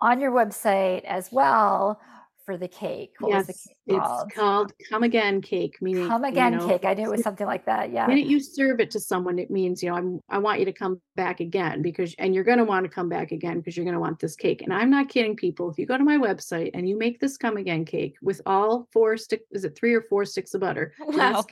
[0.00, 2.00] on your website as well
[2.44, 3.12] for the cake.
[3.18, 3.46] What yes,
[3.86, 4.26] cake called?
[4.26, 5.78] it's called Come Again Cake.
[5.80, 6.84] Meaning Come Again you know, Cake.
[6.84, 7.92] I knew it was something like that.
[7.92, 8.06] Yeah.
[8.06, 10.72] When you serve it to someone, it means you know I'm I want you to
[10.72, 13.84] come back again because and you're going to want to come back again because you're
[13.84, 14.62] going to want this cake.
[14.62, 15.70] And I'm not kidding, people.
[15.70, 18.88] If you go to my website and you make this Come Again Cake with all
[18.92, 20.94] four stick, is it three or four sticks of butter?
[21.12, 21.42] Wow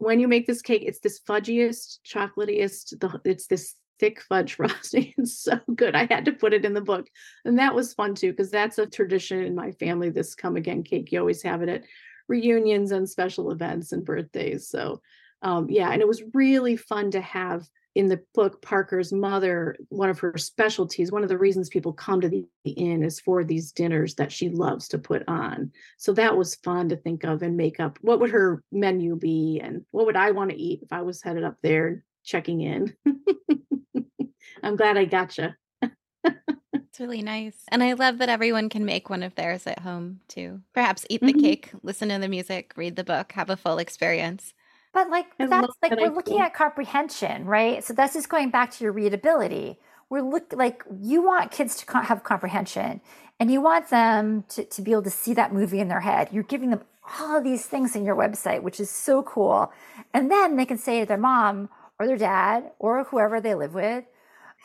[0.00, 5.12] when you make this cake, it's this fudgiest, chocolatiest, the, it's this thick fudge frosting.
[5.18, 5.94] It's so good.
[5.94, 7.06] I had to put it in the book.
[7.44, 10.08] And that was fun too, because that's a tradition in my family.
[10.08, 11.12] This come again cake.
[11.12, 11.84] You always have it at
[12.28, 14.68] reunions and special events and birthdays.
[14.68, 15.02] So
[15.42, 20.10] um, yeah, and it was really fun to have in the book, Parker's mother, one
[20.10, 23.72] of her specialties, one of the reasons people come to the inn is for these
[23.72, 25.72] dinners that she loves to put on.
[25.98, 29.60] So that was fun to think of and make up what would her menu be
[29.62, 32.94] and what would I want to eat if I was headed up there checking in.
[34.62, 35.56] I'm glad I gotcha.
[35.82, 37.56] it's really nice.
[37.68, 40.60] And I love that everyone can make one of theirs at home too.
[40.74, 41.40] Perhaps eat the mm-hmm.
[41.40, 44.54] cake, listen to the music, read the book, have a full experience.
[44.92, 47.82] But like I that's like that we're looking at comprehension, right?
[47.84, 49.78] So that's just going back to your readability.
[50.08, 53.00] We're look like you want kids to co- have comprehension,
[53.38, 56.30] and you want them to, to be able to see that movie in their head.
[56.32, 56.82] You're giving them
[57.18, 59.72] all of these things in your website, which is so cool.
[60.12, 63.74] And then they can say to their mom or their dad or whoever they live
[63.74, 64.04] with,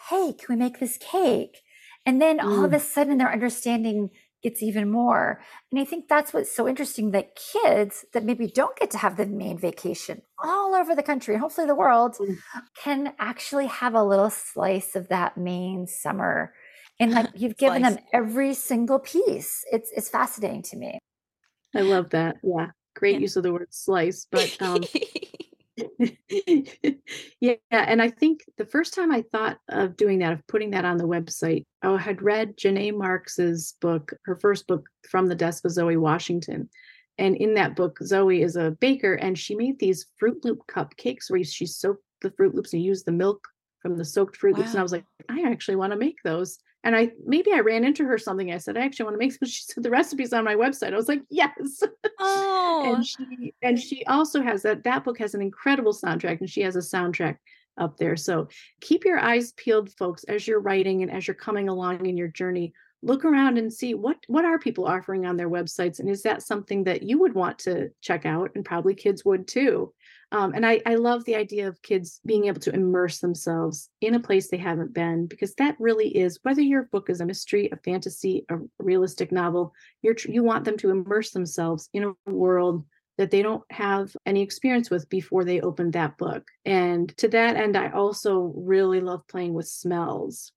[0.10, 1.62] "Hey, can we make this cake?"
[2.06, 2.46] And then mm.
[2.46, 2.76] all of mm.
[2.76, 4.10] a sudden they're understanding
[4.46, 5.42] gets even more.
[5.72, 9.18] And I think that's what's so interesting that kids that maybe don't get to have
[9.18, 12.38] the Maine vacation all over the country, hopefully the world, mm.
[12.82, 16.54] can actually have a little slice of that Maine summer.
[17.00, 19.66] And like you've given them every single piece.
[19.72, 21.00] It's it's fascinating to me.
[21.76, 22.38] I love that.
[22.44, 22.68] Yeah.
[22.96, 23.22] Great yeah.
[23.22, 24.28] use of the word slice.
[24.30, 24.84] But um
[27.40, 30.86] yeah, and I think the first time I thought of doing that, of putting that
[30.86, 35.36] on the website, oh, I had read Janae Marks's book, her first book, From the
[35.36, 36.70] Desk of Zoe Washington.
[37.18, 41.30] And in that book, Zoe is a baker and she made these Froot Loop cupcakes
[41.30, 43.48] where she soaked the Froot Loops and used the milk
[43.86, 44.62] from the soaked Fruit wow.
[44.62, 44.72] Loops.
[44.72, 46.58] And I was like, I actually want to make those.
[46.84, 48.52] And I maybe I ran into her something.
[48.52, 49.40] I said, I actually want to make some.
[49.48, 50.92] She said the recipe's on my website.
[50.92, 51.84] I was like, yes.
[52.20, 52.96] Oh.
[52.96, 56.62] and she and she also has that that book has an incredible soundtrack, and she
[56.62, 57.38] has a soundtrack
[57.78, 58.16] up there.
[58.16, 58.48] So
[58.82, 62.30] keep your eyes peeled, folks, as you're writing and as you're coming along in your
[62.30, 62.74] journey.
[63.04, 66.42] Look around and see what what are people offering on their websites, and is that
[66.42, 68.50] something that you would want to check out?
[68.56, 69.94] And probably kids would too.
[70.32, 74.16] Um, and I, I love the idea of kids being able to immerse themselves in
[74.16, 77.70] a place they haven't been, because that really is whether your book is a mystery,
[77.72, 82.86] a fantasy, a realistic novel, you're you want them to immerse themselves in a world
[83.18, 86.48] that they don't have any experience with before they open that book.
[86.66, 90.52] And to that end, I also really love playing with smells.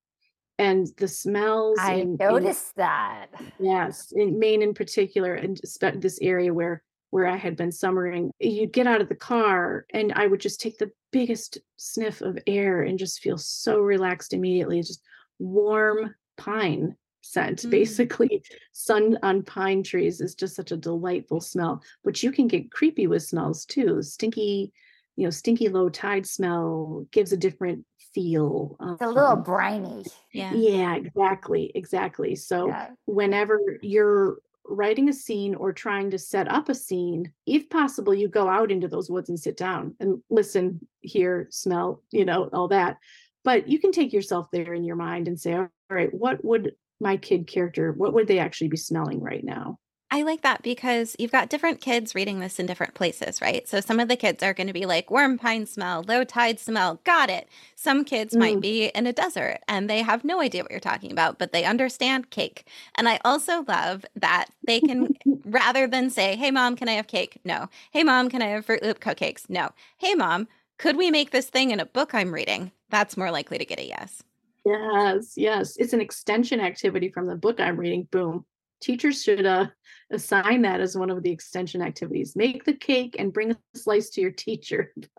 [0.58, 1.78] And the smells.
[1.80, 3.26] I in, noticed in, that.
[3.60, 5.56] Yes, in Maine in particular, and
[6.00, 10.12] this area where where I had been summering, you'd get out of the car and
[10.14, 14.82] I would just take the biggest sniff of air and just feel so relaxed immediately.
[14.82, 15.02] Just
[15.38, 17.70] warm pine scent, mm.
[17.70, 18.42] basically.
[18.72, 21.82] Sun on pine trees is just such a delightful smell.
[22.04, 24.02] But you can get creepy with smells too.
[24.02, 24.72] Stinky,
[25.16, 27.84] you know, stinky low tide smell gives a different
[28.14, 28.76] feel.
[28.80, 30.04] It's a little um, briny.
[30.32, 30.52] Yeah.
[30.54, 31.72] Yeah, exactly.
[31.74, 32.34] Exactly.
[32.34, 32.90] So yeah.
[33.06, 34.38] whenever you're
[34.68, 38.70] writing a scene or trying to set up a scene, if possible, you go out
[38.70, 42.98] into those woods and sit down and listen, hear, smell, you know, all that.
[43.44, 46.72] But you can take yourself there in your mind and say, all right, what would
[47.00, 49.78] my kid character, what would they actually be smelling right now?
[50.10, 53.68] I like that because you've got different kids reading this in different places, right?
[53.68, 56.58] So some of the kids are going to be like warm pine smell, low tide
[56.58, 57.46] smell, got it.
[57.74, 58.38] Some kids mm.
[58.38, 61.52] might be in a desert and they have no idea what you're talking about, but
[61.52, 62.66] they understand cake.
[62.94, 67.06] And I also love that they can, rather than say, hey, mom, can I have
[67.06, 67.38] cake?
[67.44, 67.68] No.
[67.90, 69.50] Hey, mom, can I have Froot Loop cupcakes?
[69.50, 69.70] No.
[69.98, 70.48] Hey, mom,
[70.78, 72.72] could we make this thing in a book I'm reading?
[72.88, 74.22] That's more likely to get a yes.
[74.64, 75.76] Yes, yes.
[75.76, 78.08] It's an extension activity from the book I'm reading.
[78.10, 78.46] Boom
[78.80, 79.66] teachers should uh,
[80.10, 82.36] assign that as one of the extension activities.
[82.36, 84.92] Make the cake and bring a slice to your teacher.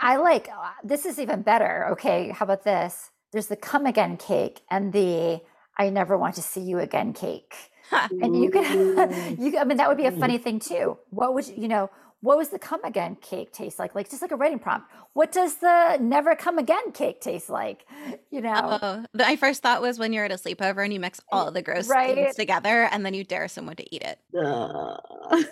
[0.00, 1.88] I like uh, this is even better.
[1.92, 3.10] Okay, how about this?
[3.32, 5.40] There's the come again cake and the
[5.78, 7.54] I never want to see you again cake.
[7.92, 10.98] and you can you I mean that would be a funny thing too.
[11.10, 11.90] What would you, you know,
[12.22, 13.94] what was the come again cake taste like?
[13.94, 14.88] Like just like a writing prompt.
[15.12, 17.84] What does the never come again cake taste like?
[18.30, 18.78] You know.
[18.80, 21.62] Oh, my first thought was when you're at a sleepover and you mix all the
[21.62, 22.14] gross right?
[22.14, 24.18] things together and then you dare someone to eat it.
[24.34, 24.96] Uh.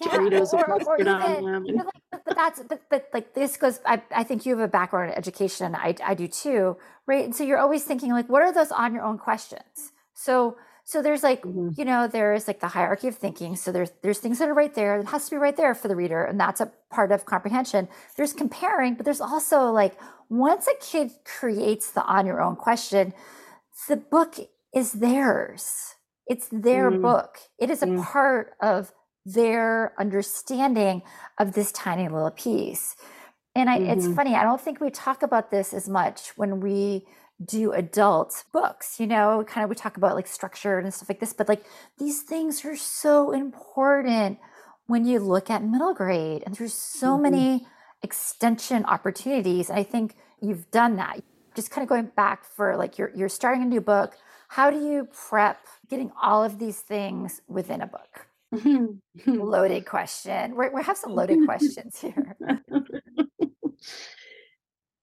[0.00, 1.86] yeah, Doritos or, or, even, on Like,
[2.24, 5.18] but that's but, but like this goes I, I think you have a background in
[5.18, 8.70] education I, I do too right and so you're always thinking like what are those
[8.70, 10.56] on your own questions so
[10.86, 11.70] so there's like, mm-hmm.
[11.76, 13.56] you know, there's like the hierarchy of thinking.
[13.56, 15.00] So there's there's things that are right there.
[15.00, 17.88] It has to be right there for the reader, and that's a part of comprehension.
[18.16, 23.14] There's comparing, but there's also like once a kid creates the on your own question,
[23.88, 24.36] the book
[24.72, 25.96] is theirs.
[26.28, 27.02] It's their mm-hmm.
[27.02, 27.38] book.
[27.58, 28.02] It is a mm-hmm.
[28.02, 28.92] part of
[29.24, 31.02] their understanding
[31.36, 32.94] of this tiny little piece.
[33.56, 34.14] And I, it's mm-hmm.
[34.14, 37.06] funny, I don't think we talk about this as much when we
[37.44, 41.20] do adult books you know kind of we talk about like structure and stuff like
[41.20, 41.64] this but like
[41.98, 44.38] these things are so important
[44.86, 47.22] when you look at middle grade and there's so mm-hmm.
[47.22, 47.66] many
[48.02, 51.22] extension opportunities and i think you've done that.
[51.54, 54.16] Just kind of going back for like you're you're starting a new book
[54.48, 55.58] how do you prep
[55.88, 58.28] getting all of these things within a book?
[59.26, 60.56] Loaded question.
[60.56, 62.36] We we have some loaded questions here.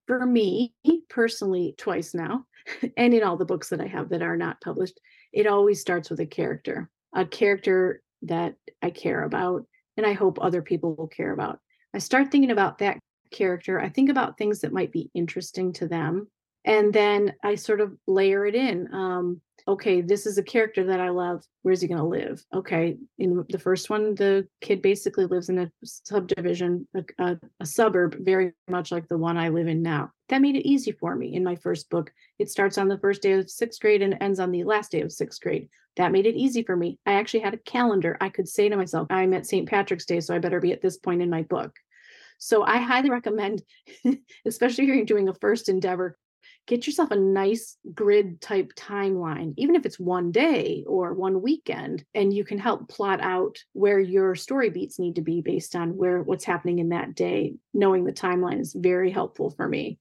[0.08, 0.74] For me
[1.14, 2.46] personally twice now
[2.98, 5.00] and in all the books that i have that are not published
[5.32, 9.64] it always starts with a character a character that i care about
[9.98, 11.60] and i hope other people will care about.
[11.94, 12.98] I start thinking about that
[13.32, 16.28] character i think about things that might be interesting to them
[16.66, 21.00] and then i sort of layer it in um, okay, this is a character that
[21.00, 21.44] I love.
[21.62, 22.44] Where's he going to live?
[22.54, 27.66] Okay, in the first one, the kid basically lives in a subdivision, a, a, a,
[27.66, 30.12] suburb, very much like the one I live in now.
[30.30, 32.12] That made it easy for me in my first book.
[32.40, 35.02] It starts on the first day of sixth grade and ends on the last day
[35.02, 35.70] of sixth grade.
[35.96, 36.98] That made it easy for me.
[37.06, 38.18] I actually had a calendar.
[38.20, 39.70] I could say to myself, I'm at St.
[39.70, 41.76] Patrick's Day, so I better be at this point in my book.
[42.40, 43.62] So I highly recommend,
[44.46, 46.18] especially if you're doing a first endeavor,
[46.66, 52.06] get yourself a nice grid type timeline, even if it's one day or one weekend,
[52.14, 55.98] and you can help plot out where your story beats need to be based on
[55.98, 57.56] where what's happening in that day.
[57.74, 60.00] Knowing the timeline is very helpful for me.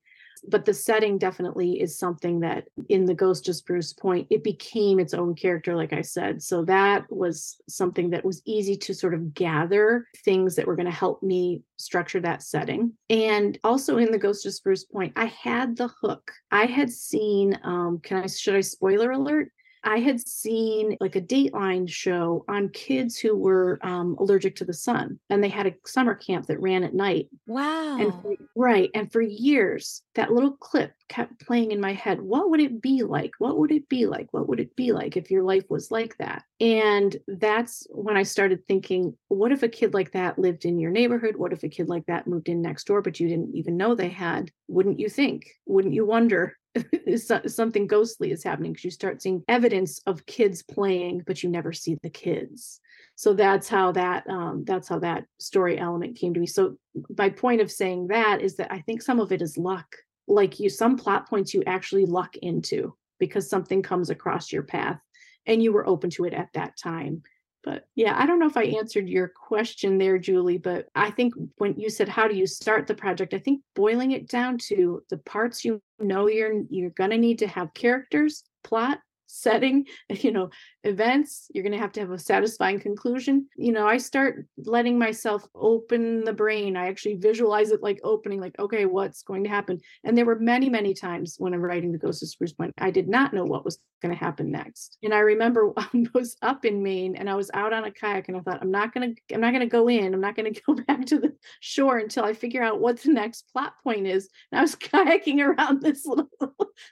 [0.48, 4.98] But the setting definitely is something that in the Ghost of Spruce Point, it became
[4.98, 6.42] its own character, like I said.
[6.42, 10.86] So that was something that was easy to sort of gather things that were going
[10.86, 12.92] to help me structure that setting.
[13.08, 16.32] And also in the Ghost of Spruce Point, I had the hook.
[16.50, 19.52] I had seen, um, can I, should I spoiler alert?
[19.84, 24.72] I had seen like a Dateline show on kids who were um, allergic to the
[24.72, 27.28] sun, and they had a summer camp that ran at night.
[27.46, 27.98] Wow.
[27.98, 28.90] And for, right.
[28.94, 32.20] And for years, that little clip kept playing in my head.
[32.20, 33.32] What would it be like?
[33.38, 34.28] What would it be like?
[34.32, 36.44] What would it be like if your life was like that?
[36.60, 40.90] And that's when I started thinking, what if a kid like that lived in your
[40.90, 41.36] neighborhood?
[41.36, 43.94] What if a kid like that moved in next door, but you didn't even know
[43.94, 44.50] they had?
[44.68, 45.50] Wouldn't you think?
[45.66, 46.56] Wouldn't you wonder
[47.46, 51.72] something ghostly is happening because you start seeing evidence of kids playing but you never
[51.72, 52.80] see the kids.
[53.14, 56.46] So that's how that um, that's how that story element came to me.
[56.46, 56.76] So
[57.16, 59.96] my point of saying that is that i think some of it is luck.
[60.26, 65.00] Like you some plot points you actually luck into because something comes across your path
[65.46, 67.22] and you were open to it at that time
[67.62, 71.34] but yeah, I don't know if I answered your question there, Julie, but I think
[71.58, 75.02] when you said how do you start the project, I think boiling it down to
[75.10, 78.98] the parts you know you're you're going to need to have characters, plot,
[79.32, 80.50] setting, you know,
[80.84, 83.46] events, you're going to have to have a satisfying conclusion.
[83.56, 86.76] You know, I start letting myself open the brain.
[86.76, 89.80] I actually visualize it like opening, like, okay, what's going to happen?
[90.04, 92.90] And there were many, many times when I'm writing The Ghost of Spruce Point, I
[92.90, 94.98] did not know what was going to happen next.
[95.02, 98.28] And I remember I was up in Maine and I was out on a kayak
[98.28, 100.12] and I thought, I'm not going to, I'm not going to go in.
[100.12, 103.12] I'm not going to go back to the shore until I figure out what the
[103.12, 104.28] next plot point is.
[104.50, 106.28] And I was kayaking around this little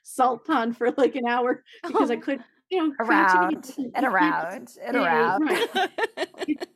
[0.02, 2.14] salt pond for like an hour oh, because oh.
[2.14, 6.68] I could you know around and around and around right.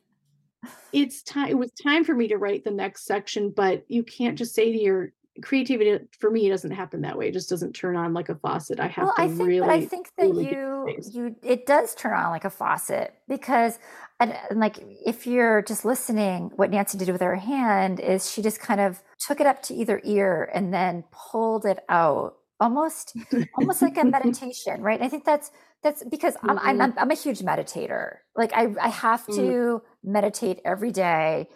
[0.92, 4.36] it's time it was time for me to write the next section but you can't
[4.36, 7.96] just say to your creativity for me doesn't happen that way it just doesn't turn
[7.96, 10.26] on like a faucet i have well, to I think, really but i think that
[10.26, 13.80] really you you it does turn on like a faucet because
[14.20, 18.42] and, and like if you're just listening what nancy did with her hand is she
[18.42, 23.16] just kind of took it up to either ear and then pulled it out almost
[23.58, 25.50] almost like a meditation right i think that's
[25.84, 26.58] that's because mm-hmm.
[26.58, 28.16] I'm, I'm, I'm a huge meditator.
[28.34, 30.12] Like I I have to mm-hmm.
[30.12, 31.48] meditate every day,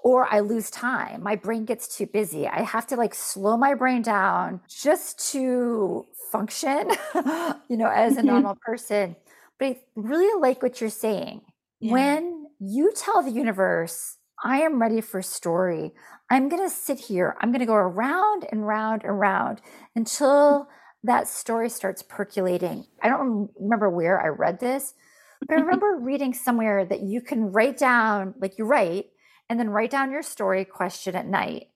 [0.00, 1.22] or I lose time.
[1.22, 2.46] My brain gets too busy.
[2.46, 6.90] I have to like slow my brain down just to function,
[7.68, 8.26] you know, as a mm-hmm.
[8.26, 9.16] normal person.
[9.58, 11.40] But I really like what you're saying.
[11.80, 11.92] Yeah.
[11.92, 15.92] When you tell the universe, I am ready for story,
[16.30, 19.64] I'm going to sit here, I'm going to go around and round and round mm.
[19.94, 20.68] until
[21.04, 22.86] that story starts percolating.
[23.02, 24.94] I don't remember where I read this,
[25.40, 29.06] but I remember reading somewhere that you can write down, like you write,
[29.48, 31.68] and then write down your story question at night.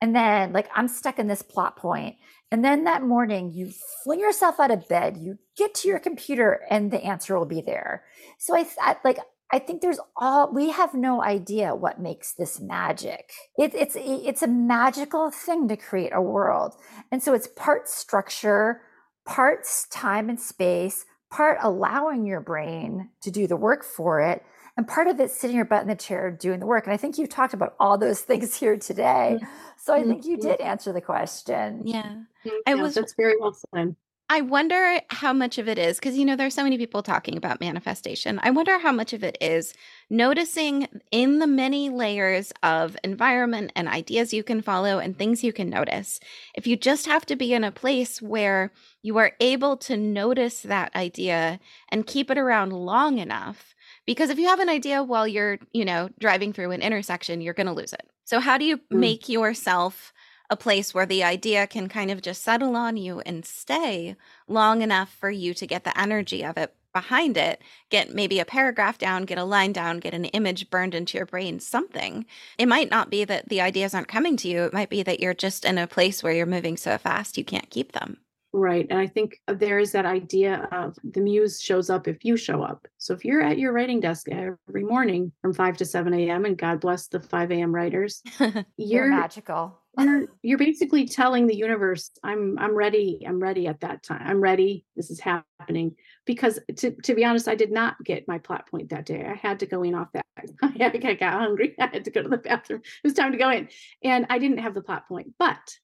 [0.00, 2.16] And then, like, I'm stuck in this plot point.
[2.50, 3.70] And then that morning, you
[4.02, 7.60] fling yourself out of bed, you get to your computer, and the answer will be
[7.60, 8.02] there.
[8.38, 9.18] So I, I like,
[9.52, 13.30] I think there's all we have no idea what makes this magic.
[13.58, 16.74] It, it's it's a magical thing to create a world,
[17.10, 18.80] and so it's part structure,
[19.26, 24.42] parts time and space, part allowing your brain to do the work for it,
[24.78, 26.86] and part of it sitting your butt in the chair doing the work.
[26.86, 29.38] And I think you talked about all those things here today.
[29.76, 30.48] So I think you mm-hmm.
[30.48, 31.82] did answer the question.
[31.84, 32.22] Yeah,
[32.66, 32.94] I was.
[32.94, 33.96] That's very well said.
[34.32, 37.36] I wonder how much of it is because you know there's so many people talking
[37.36, 38.40] about manifestation.
[38.42, 39.74] I wonder how much of it is
[40.08, 45.52] noticing in the many layers of environment and ideas you can follow and things you
[45.52, 46.18] can notice.
[46.54, 48.72] If you just have to be in a place where
[49.02, 51.60] you are able to notice that idea
[51.90, 53.74] and keep it around long enough
[54.06, 57.52] because if you have an idea while you're, you know, driving through an intersection, you're
[57.52, 58.08] going to lose it.
[58.24, 58.82] So how do you mm.
[58.92, 60.14] make yourself
[60.52, 64.14] a place where the idea can kind of just settle on you and stay
[64.46, 68.44] long enough for you to get the energy of it behind it, get maybe a
[68.44, 72.26] paragraph down, get a line down, get an image burned into your brain, something.
[72.58, 74.64] It might not be that the ideas aren't coming to you.
[74.64, 77.44] It might be that you're just in a place where you're moving so fast you
[77.44, 78.18] can't keep them.
[78.52, 78.86] Right.
[78.90, 82.62] And I think there is that idea of the muse shows up if you show
[82.62, 82.86] up.
[82.98, 86.58] So if you're at your writing desk every morning from 5 to 7 a.m., and
[86.58, 87.74] God bless the 5 a.m.
[87.74, 88.22] writers,
[88.76, 94.02] you're magical you're, you're basically telling the universe i'm i'm ready i'm ready at that
[94.02, 95.94] time i'm ready this is happening
[96.24, 99.34] because to, to be honest i did not get my plot point that day i
[99.34, 100.24] had to go in off that
[100.62, 103.50] i got hungry i had to go to the bathroom it was time to go
[103.50, 103.68] in
[104.02, 105.76] and i didn't have the plot point but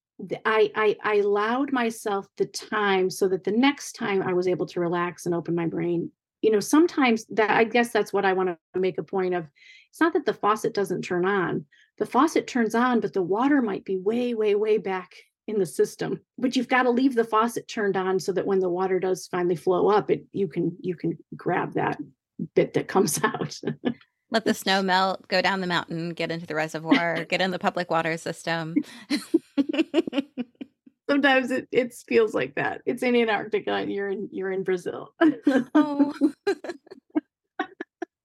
[0.45, 4.67] I, I i allowed myself the time so that the next time i was able
[4.67, 6.11] to relax and open my brain
[6.43, 9.47] you know sometimes that i guess that's what i want to make a point of.
[9.91, 11.65] It's not that the faucet doesn't turn on.
[11.99, 15.15] The faucet turns on, but the water might be way, way, way back
[15.47, 16.21] in the system.
[16.37, 19.27] But you've got to leave the faucet turned on so that when the water does
[19.29, 21.99] finally flow up it you can you can grab that
[22.55, 23.59] bit that comes out
[24.31, 27.59] let the snow melt go down the mountain get into the reservoir get in the
[27.59, 28.75] public water system.
[31.09, 32.83] Sometimes it, it feels like that.
[32.85, 35.15] It's in antarctica and you're in you're in brazil.
[35.75, 36.15] Oh.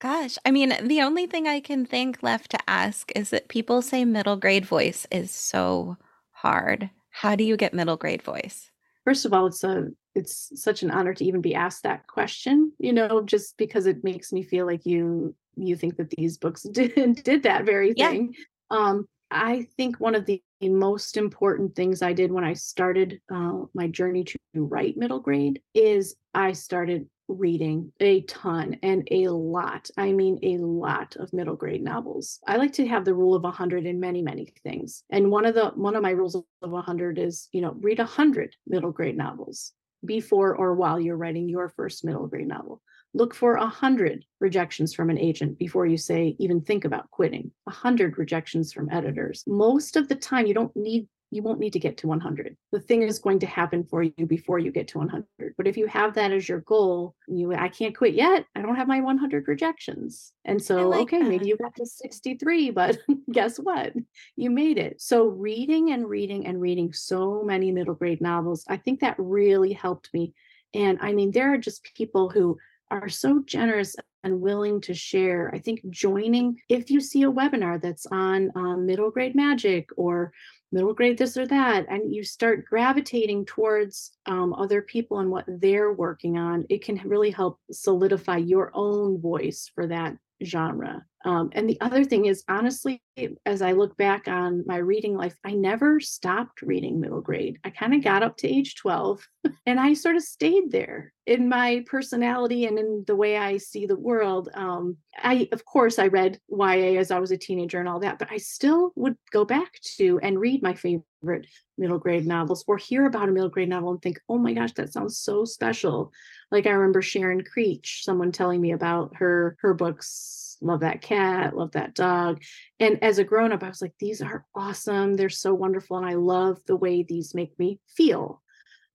[0.01, 3.81] Gosh, I mean, the only thing I can think left to ask is that people
[3.81, 5.95] say middle grade voice is so
[6.31, 6.89] hard.
[7.09, 8.69] How do you get middle grade voice?
[9.05, 12.71] First of all, it's a it's such an honor to even be asked that question,
[12.77, 16.63] you know, just because it makes me feel like you you think that these books
[16.71, 18.33] did did that very thing.
[18.71, 18.77] Yeah.
[18.77, 23.63] Um I think one of the most important things I did when I started uh,
[23.73, 29.89] my journey to write middle grade is I started reading a ton and a lot.
[29.97, 32.39] I mean, a lot of middle grade novels.
[32.47, 35.03] I like to have the rule of 100 in many, many things.
[35.09, 38.55] And one of the one of my rules of 100 is, you know, read 100
[38.67, 39.71] middle grade novels
[40.05, 42.81] before or while you're writing your first middle grade novel.
[43.15, 47.51] Look for 100 rejections from an agent before you say even think about quitting.
[47.65, 49.43] 100 rejections from editors.
[49.45, 52.55] Most of the time you don't need you won't need to get to 100.
[52.71, 55.55] The thing is going to happen for you before you get to 100.
[55.57, 58.45] But if you have that as your goal, you I can't quit yet.
[58.55, 60.33] I don't have my 100 rejections.
[60.45, 61.27] And so like okay, that.
[61.27, 62.99] maybe you got to 63, but
[63.31, 63.93] guess what?
[64.35, 65.01] You made it.
[65.01, 69.73] So reading and reading and reading so many middle grade novels, I think that really
[69.73, 70.33] helped me.
[70.73, 72.57] And I mean, there are just people who
[72.91, 75.51] are so generous and willing to share.
[75.53, 80.31] I think joining, if you see a webinar that's on um, middle grade magic or
[80.73, 85.45] middle grade this or that and you start gravitating towards um, other people and what
[85.47, 91.49] they're working on it can really help solidify your own voice for that genre um,
[91.53, 93.01] and the other thing is, honestly,
[93.45, 97.59] as I look back on my reading life, I never stopped reading middle grade.
[97.63, 99.25] I kind of got up to age 12
[99.65, 103.85] and I sort of stayed there in my personality and in the way I see
[103.85, 104.49] the world.
[104.53, 108.19] Um, I, of course, I read YA as I was a teenager and all that,
[108.19, 112.77] but I still would go back to and read my favorite middle grade novels or
[112.77, 116.11] hear about a middle grade novel and think, oh my gosh, that sounds so special.
[116.53, 121.57] Like I remember Sharon Creech, someone telling me about her her books love that cat,
[121.57, 122.43] love that dog.
[122.79, 125.15] And as a grown up, I was like, these are awesome.
[125.15, 125.97] They're so wonderful.
[125.97, 128.43] And I love the way these make me feel.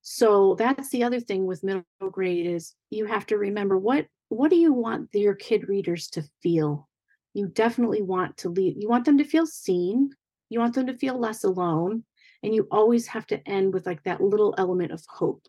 [0.02, 1.82] So that's the other thing with middle
[2.12, 6.22] grade is you have to remember what what do you want your kid readers to
[6.40, 6.88] feel?
[7.34, 10.10] You definitely want to lead you want them to feel seen,
[10.48, 12.04] you want them to feel less alone,
[12.44, 15.42] and you always have to end with like that little element of hope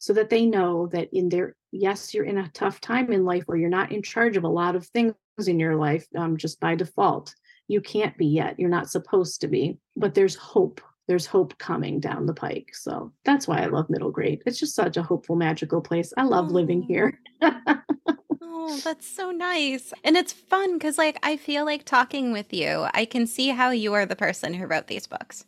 [0.00, 3.44] so that they know that in their yes you're in a tough time in life
[3.46, 5.14] where you're not in charge of a lot of things
[5.46, 7.34] in your life um, just by default.
[7.68, 8.58] You can't be yet.
[8.58, 10.80] You're not supposed to be, but there's hope.
[11.06, 12.70] There's hope coming down the pike.
[12.72, 14.42] So that's why I love middle grade.
[14.46, 16.12] It's just such a hopeful, magical place.
[16.16, 16.52] I love oh.
[16.52, 17.20] living here.
[17.42, 19.92] oh, that's so nice.
[20.02, 23.70] And it's fun because, like, I feel like talking with you, I can see how
[23.70, 25.44] you are the person who wrote these books.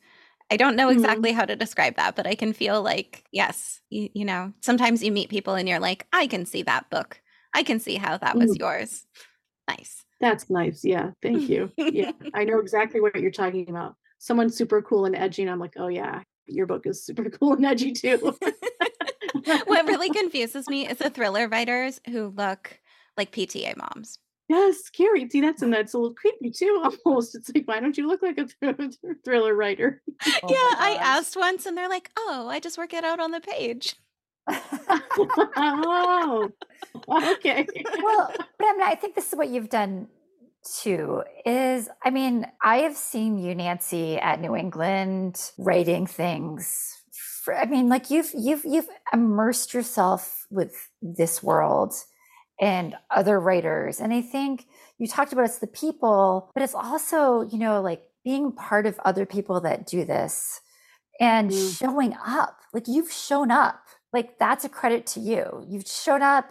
[0.53, 0.99] I don't know mm-hmm.
[0.99, 1.39] exactly mm-hmm.
[1.39, 5.11] how to describe that, but I can feel like, yes, you, you, know, sometimes you
[5.11, 7.23] meet people and you're like, I can see that book.
[7.55, 8.63] I can see how that was mm-hmm.
[8.63, 9.07] yours.
[9.67, 10.05] Nice.
[10.21, 10.85] That's nice.
[10.85, 11.13] Yeah.
[11.23, 11.73] Thank you.
[11.79, 12.13] yeah.
[12.35, 13.97] I know exactly what you're talking about.
[14.19, 15.41] Someone super cool and edgy.
[15.41, 18.19] And I'm like, oh, yeah, your book is super cool and edgy too.
[19.65, 22.79] what really confuses me is the thriller writers who look
[23.17, 24.19] like PTA moms.
[24.53, 25.27] Yes, scary.
[25.31, 26.93] See, that's and that's a little creepy too.
[27.07, 30.03] Almost, it's like, why don't you look like a th- thriller writer?
[30.27, 33.31] Oh yeah, I asked once, and they're like, "Oh, I just work it out on
[33.31, 33.97] the page."
[34.47, 36.51] oh,
[37.09, 37.67] okay.
[38.03, 40.09] well, but I mean, I think this is what you've done
[40.83, 41.23] too.
[41.47, 47.01] Is I mean, I have seen you, Nancy, at New England writing things.
[47.43, 51.95] For, I mean, like you've you've you've immersed yourself with this world
[52.63, 57.43] and other writers, and I think you talked about it's the people, but it's also
[57.43, 60.63] you know like being part of other people that do this
[61.21, 61.79] and mm.
[61.79, 62.61] showing up.
[62.73, 63.83] Like you've shown up
[64.13, 65.65] like that's a credit to you.
[65.69, 66.47] You've shown up,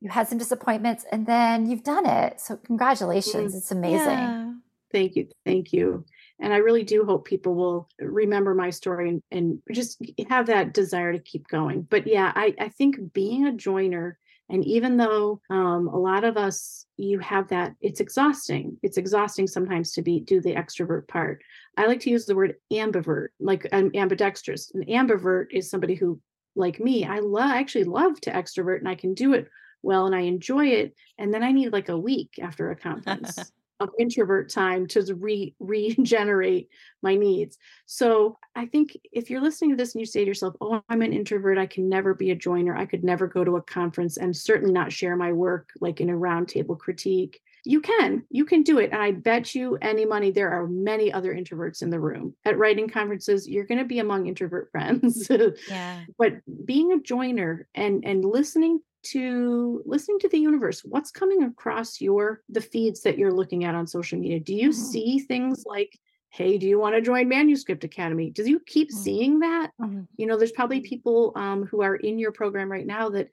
[0.00, 2.40] you had some disappointments, and then you've done it.
[2.40, 3.54] So congratulations.
[3.54, 4.06] Mm, it's amazing.
[4.06, 4.52] Yeah.
[4.90, 5.28] Thank you.
[5.44, 6.04] Thank you.
[6.38, 10.74] And I really do hope people will remember my story and, and just have that
[10.74, 11.86] desire to keep going.
[11.88, 14.18] But yeah, I, I think being a joiner,
[14.52, 18.76] and even though um, a lot of us, you have that, it's exhausting.
[18.82, 21.42] It's exhausting sometimes to be do the extrovert part.
[21.78, 24.70] I like to use the word ambivert, like an ambidextrous.
[24.74, 26.20] An ambivert is somebody who
[26.54, 29.48] like me, I love actually love to extrovert and I can do it
[29.80, 30.94] well and I enjoy it.
[31.16, 33.50] And then I need like a week after a conference.
[33.82, 36.68] Of introvert time to re regenerate
[37.02, 37.58] my needs.
[37.86, 41.02] So I think if you're listening to this and you say to yourself, "Oh, I'm
[41.02, 41.58] an introvert.
[41.58, 42.76] I can never be a joiner.
[42.76, 46.10] I could never go to a conference and certainly not share my work like in
[46.10, 48.90] a roundtable critique." You can, you can do it.
[48.92, 52.34] And I bet you any money there are many other introverts in the room.
[52.44, 55.30] At writing conferences, you're going to be among introvert friends.
[55.68, 56.00] yeah.
[56.18, 60.84] But being a joiner and and listening to listening to the universe.
[60.84, 64.40] What's coming across your the feeds that you're looking at on social media?
[64.40, 64.80] Do you mm-hmm.
[64.80, 65.98] see things like
[66.30, 68.30] hey do you want to join manuscript academy?
[68.30, 69.02] Do you keep mm-hmm.
[69.02, 69.70] seeing that?
[69.80, 70.02] Mm-hmm.
[70.16, 73.28] you know there's probably people um, who are in your program right now that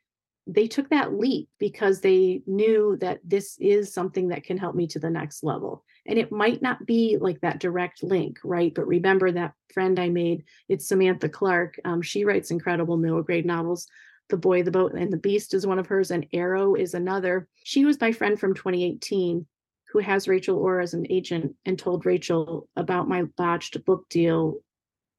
[0.48, 4.88] they took that leap because they knew that this is something that can help me
[4.88, 5.84] to the next level.
[6.08, 8.74] And it might not be like that direct link right?
[8.74, 10.44] But remember that friend i made?
[10.68, 11.80] It's samantha clark.
[11.86, 13.88] Um, she writes incredible middle grade novels
[14.30, 17.48] the Boy, the Boat, and the Beast is one of hers, and Arrow is another.
[17.64, 19.46] She was my friend from 2018
[19.92, 24.60] who has Rachel Orr as an agent and told Rachel about my botched book deal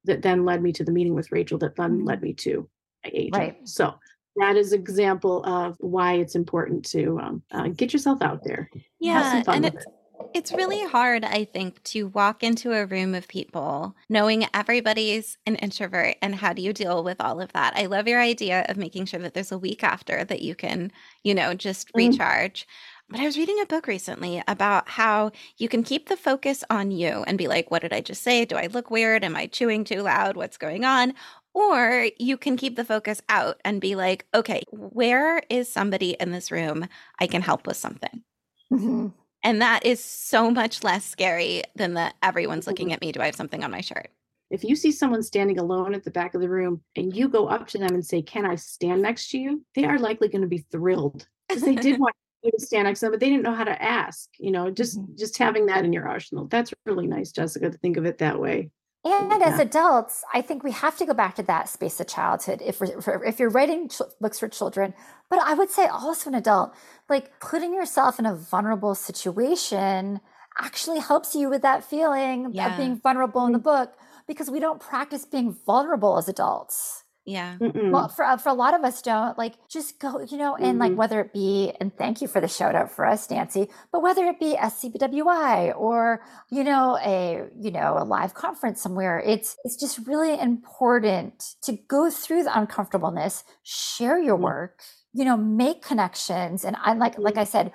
[0.05, 2.07] that then led me to the meeting with Rachel that then mm-hmm.
[2.07, 2.69] led me to
[3.03, 3.35] my agent.
[3.35, 3.67] Right.
[3.67, 3.95] So
[4.37, 8.69] that is example of why it's important to um, uh, get yourself out there.
[8.99, 9.85] Yeah, and it's
[10.33, 15.55] it's really hard, I think, to walk into a room of people knowing everybody's an
[15.55, 17.73] introvert and how do you deal with all of that?
[17.75, 20.91] I love your idea of making sure that there's a week after that you can,
[21.23, 22.09] you know, just mm-hmm.
[22.09, 22.67] recharge.
[23.09, 26.91] But I was reading a book recently about how you can keep the focus on
[26.91, 28.45] you and be like, what did I just say?
[28.45, 29.25] Do I look weird?
[29.25, 30.37] Am I chewing too loud?
[30.37, 31.13] What's going on?
[31.53, 36.31] Or you can keep the focus out and be like, okay, where is somebody in
[36.31, 36.87] this room
[37.19, 38.23] I can help with something?
[38.71, 39.07] Mm-hmm.
[39.43, 42.93] And that is so much less scary than the everyone's looking mm-hmm.
[42.93, 43.11] at me.
[43.11, 44.09] Do I have something on my shirt?
[44.49, 47.47] If you see someone standing alone at the back of the room and you go
[47.47, 49.65] up to them and say, Can I stand next to you?
[49.75, 52.99] They are likely going to be thrilled because they did want you to stand next
[52.99, 54.29] to them, but they didn't know how to ask.
[54.37, 55.15] You know, just mm-hmm.
[55.17, 56.47] just having that in your arsenal.
[56.47, 58.69] That's really nice, Jessica, to think of it that way.
[59.03, 62.61] And as adults, I think we have to go back to that space of childhood
[62.63, 64.93] if we're, if you're writing ch- books for children.
[65.27, 66.75] But I would say also an adult,
[67.09, 70.19] like putting yourself in a vulnerable situation
[70.59, 72.71] actually helps you with that feeling yeah.
[72.71, 73.63] of being vulnerable in the mm-hmm.
[73.63, 73.93] book
[74.27, 77.00] because we don't practice being vulnerable as adults.
[77.25, 77.57] Yeah.
[77.59, 77.91] Mm-mm.
[77.91, 80.65] Well, for, uh, for a lot of us don't like just go, you know, and
[80.65, 80.79] mm-hmm.
[80.79, 84.01] like whether it be, and thank you for the shout out for us, Nancy, but
[84.01, 89.55] whether it be SCBWI or, you know, a, you know, a live conference somewhere, it's,
[89.63, 94.45] it's just really important to go through the uncomfortableness, share your mm-hmm.
[94.45, 94.81] work,
[95.13, 96.63] you know, make connections.
[96.63, 97.41] And I like, like mm-hmm.
[97.41, 97.71] I said,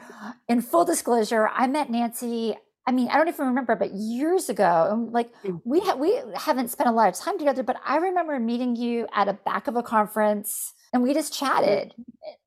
[0.48, 5.08] in full disclosure, I met Nancy I mean, I don't even remember, but years ago,
[5.10, 5.60] like mm.
[5.64, 9.08] we ha- we haven't spent a lot of time together, but I remember meeting you
[9.12, 11.94] at a back of a conference and we just chatted.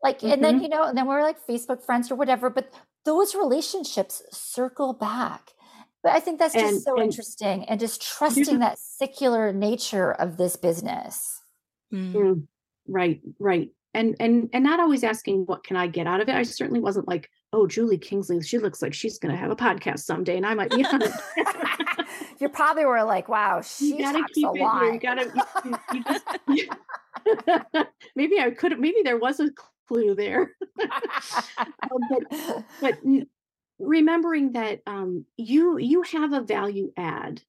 [0.01, 0.31] Like, mm-hmm.
[0.31, 0.63] and then, mm-hmm.
[0.63, 2.71] you know, and then we are like Facebook friends or whatever, but
[3.03, 5.51] those relationships circle back.
[6.01, 10.13] But I think that's just and, so and interesting and just trusting that secular nature
[10.13, 11.41] of this business.
[11.93, 12.47] Mm.
[12.87, 16.35] Right, right and and and not always asking what can i get out of it?
[16.35, 19.55] I certainly wasn't like oh julie kingsley she looks like she's going to have a
[19.55, 21.11] podcast someday and i might be on it.
[22.39, 24.81] You probably were like wow she you gotta keep a it lot.
[24.83, 24.93] Here.
[24.93, 25.31] you gotta
[25.65, 27.85] you, you just,
[28.15, 29.49] maybe i could maybe there was a
[29.87, 30.55] clue there.
[31.57, 32.97] Um, but but
[33.77, 37.41] remembering that um, you you have a value add.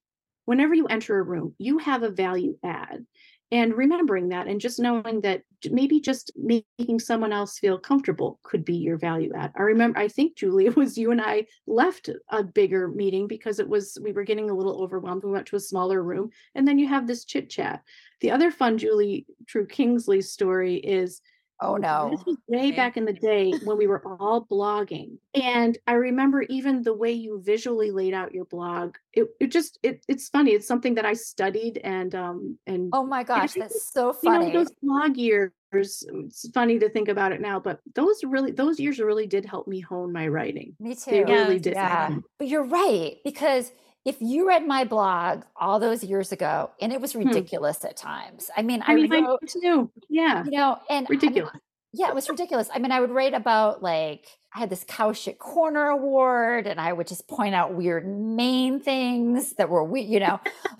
[0.45, 3.05] Whenever you enter a room you have a value add
[3.51, 8.63] and remembering that and just knowing that maybe just making someone else feel comfortable could
[8.63, 9.51] be your value add.
[9.55, 13.59] I remember i think julie it was you and i left a bigger meeting because
[13.59, 15.23] it was we were getting a little overwhelmed.
[15.23, 17.83] We went to a smaller room and then you have this chit chat.
[18.21, 21.21] The other fun julie true kingsley story is
[21.61, 22.09] Oh no.
[22.11, 25.17] This was way back in the day when we were all blogging.
[25.35, 28.95] And I remember even the way you visually laid out your blog.
[29.13, 30.51] It, it just it, it's funny.
[30.51, 34.47] It's something that I studied and um and Oh my gosh, that's so funny.
[34.47, 38.51] You know, those blog years, it's funny to think about it now, but those really
[38.51, 40.75] those years really did help me hone my writing.
[40.79, 41.11] Me too.
[41.11, 41.73] They really did.
[41.73, 42.17] Yeah.
[42.39, 43.71] But you're right, because
[44.05, 47.19] if you read my blog all those years ago, and it was hmm.
[47.19, 47.87] ridiculous hmm.
[47.87, 48.49] at times.
[48.55, 49.91] I mean, I, I mean, wrote, too.
[50.09, 51.51] Yeah, you know, and ridiculous.
[51.51, 51.61] I mean,
[51.93, 52.69] yeah, it was ridiculous.
[52.73, 54.25] I mean, I would write about like
[54.55, 58.79] I had this cow shit corner award, and I would just point out weird Maine
[58.79, 60.39] things that were we, you know.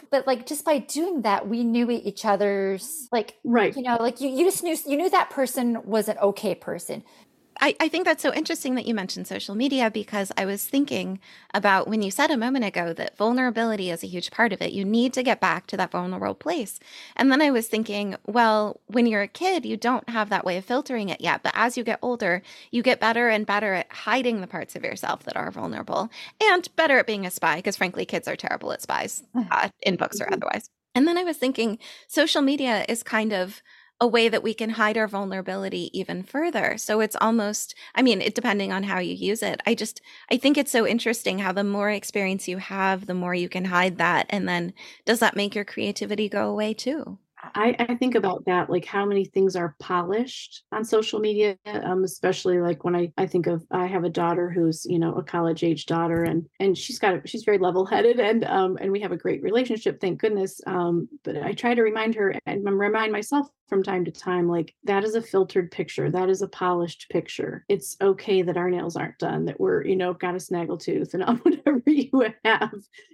[0.09, 4.21] but like just by doing that, we knew each other's like right, you know, like
[4.21, 7.03] you you just knew you knew that person was an okay person
[7.61, 11.19] I, I think that's so interesting that you mentioned social media because I was thinking
[11.53, 14.73] about when you said a moment ago that vulnerability is a huge part of it.
[14.73, 16.79] You need to get back to that vulnerable place.
[17.15, 20.57] And then I was thinking, well, when you're a kid, you don't have that way
[20.57, 21.43] of filtering it yet.
[21.43, 22.41] But as you get older,
[22.71, 26.09] you get better and better at hiding the parts of yourself that are vulnerable
[26.41, 29.97] and better at being a spy because, frankly, kids are terrible at spies uh, in
[29.97, 30.33] books or mm-hmm.
[30.33, 30.67] otherwise.
[30.95, 33.61] And then I was thinking, social media is kind of
[34.01, 36.75] a way that we can hide our vulnerability even further.
[36.77, 39.61] So it's almost, I mean, it depending on how you use it.
[39.67, 43.35] I just, I think it's so interesting how the more experience you have, the more
[43.35, 44.25] you can hide that.
[44.31, 44.73] And then
[45.05, 47.19] does that make your creativity go away too?
[47.55, 52.03] I, I, think about that, like how many things are polished on social media, um,
[52.03, 55.23] especially like when I, I think of I have a daughter who's you know a
[55.23, 58.91] college age daughter and and she's got a, she's very level headed and um and
[58.91, 60.61] we have a great relationship, thank goodness.
[60.67, 64.75] Um, but I try to remind her and remind myself from time to time like
[64.83, 67.63] that is a filtered picture that is a polished picture.
[67.69, 71.13] It's okay that our nails aren't done that we're you know got a snaggle tooth
[71.13, 72.73] and whatever you have.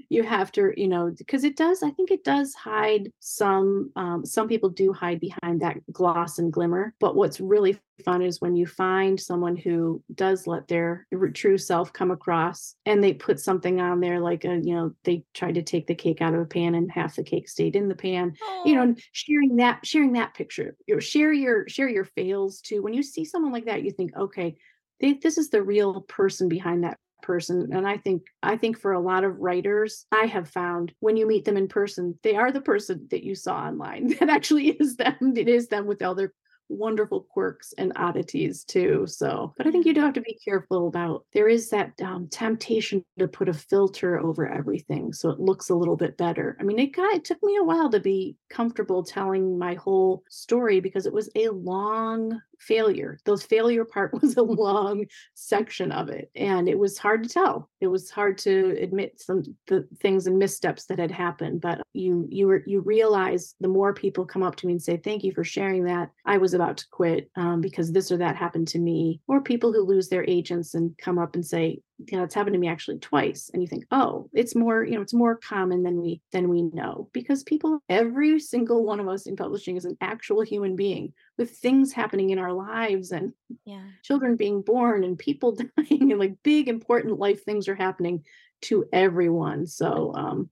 [0.09, 4.25] You have to you know because it does i think it does hide some um,
[4.25, 8.55] some people do hide behind that gloss and glimmer but what's really fun is when
[8.55, 13.81] you find someone who does let their true self come across and they put something
[13.81, 16.45] on there like a, you know they tried to take the cake out of a
[16.45, 18.33] pan and half the cake stayed in the pan.
[18.65, 22.81] You know sharing that sharing that picture you know, share your share your fails too.
[22.81, 24.55] When you see someone like that you think okay
[24.99, 27.69] they, this is the real person behind that person.
[27.73, 31.27] And i think i think for a lot of writers i have found when you
[31.27, 34.15] meet them in person they are the person that you saw online.
[34.19, 36.31] That actually is them it is them with all their
[36.69, 39.05] wonderful quirks and oddities too.
[39.07, 42.27] So, but I think you do have to be careful about there is that um,
[42.29, 46.57] temptation to put a filter over everything so it looks a little bit better.
[46.59, 50.23] I mean, it got it took me a while to be comfortable telling my whole
[50.29, 53.19] story because it was a long failure.
[53.25, 57.69] Those failure part was a long section of it, and it was hard to tell.
[57.81, 61.61] It was hard to admit some the things and missteps that had happened.
[61.61, 64.97] But you you were you realize the more people come up to me and say
[64.97, 66.09] thank you for sharing that.
[66.25, 69.73] I was about to quit um, because this or that happened to me, or people
[69.73, 72.67] who lose their agents and come up and say you know, it's happened to me
[72.67, 76.21] actually twice and you think oh it's more you know it's more common than we
[76.31, 80.41] than we know because people every single one of us in publishing is an actual
[80.41, 83.33] human being with things happening in our lives and
[83.65, 88.23] yeah children being born and people dying and like big important life things are happening
[88.61, 90.49] to everyone so um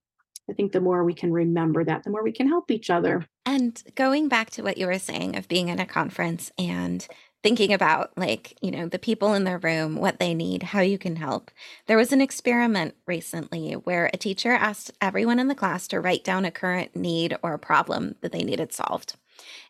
[0.50, 3.26] I think the more we can remember that, the more we can help each other.
[3.46, 7.08] And going back to what you were saying of being at a conference and
[7.46, 10.98] thinking about like you know the people in the room what they need how you
[10.98, 11.52] can help.
[11.86, 16.24] There was an experiment recently where a teacher asked everyone in the class to write
[16.24, 19.16] down a current need or a problem that they needed solved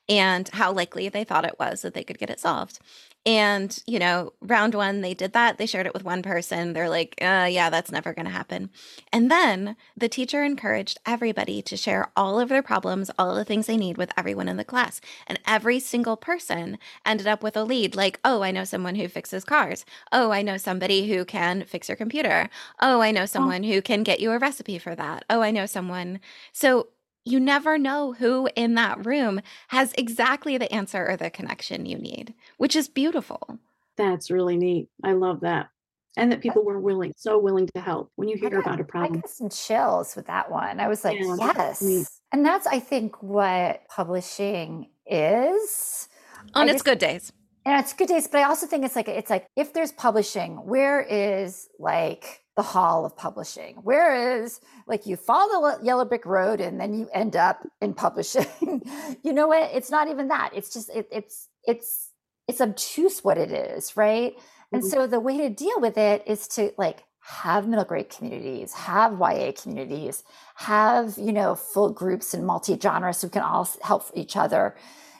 [0.07, 2.79] and how likely they thought it was that they could get it solved
[3.27, 5.57] and, you know, round one, they did that.
[5.57, 6.73] They shared it with one person.
[6.73, 8.69] They're like, uh, yeah, that's never going to happen.
[9.11, 13.43] And then the teacher encouraged everybody to share all of their problems, all of the
[13.43, 15.01] things they need with everyone in the class.
[15.25, 19.07] And every single person ended up with a lead like, oh, I know someone who
[19.07, 19.85] fixes cars.
[20.11, 22.47] Oh, I know somebody who can fix your computer.
[22.79, 23.25] Oh, I know oh.
[23.25, 23.67] someone oh.
[23.67, 25.25] who can get you a recipe for that.
[25.31, 26.19] Oh, I know someone.
[26.53, 26.89] So
[27.25, 31.97] you never know who in that room has exactly the answer or the connection you
[31.97, 33.59] need, which is beautiful.
[33.97, 34.89] That's really neat.
[35.03, 35.69] I love that.
[36.17, 38.85] And that people were willing, so willing to help when you hear got, about a
[38.85, 39.17] problem.
[39.17, 40.79] I got some chills with that one.
[40.79, 41.79] I was like, yeah, yes.
[41.79, 46.07] That's and that's, I think, what publishing is.
[46.53, 47.33] On I its just, good days.
[47.65, 50.65] And it's good days, but I also think it's like it's like if there's publishing,
[50.65, 53.75] where is like the hall of publishing.
[53.83, 58.47] Whereas, like, you follow the yellow brick road and then you end up in publishing.
[59.23, 59.71] you know what?
[59.73, 60.51] It's not even that.
[60.53, 62.11] It's just it, it's it's
[62.47, 64.35] it's obtuse what it is, right?
[64.37, 64.75] Mm-hmm.
[64.75, 68.73] And so the way to deal with it is to like have middle grade communities,
[68.73, 70.23] have YA communities,
[70.55, 74.75] have you know full groups and multi genres who can all help each other.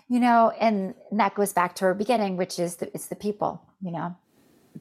[0.08, 3.16] You know, and, and that goes back to our beginning, which is the, it's the
[3.16, 3.62] people.
[3.82, 4.16] You know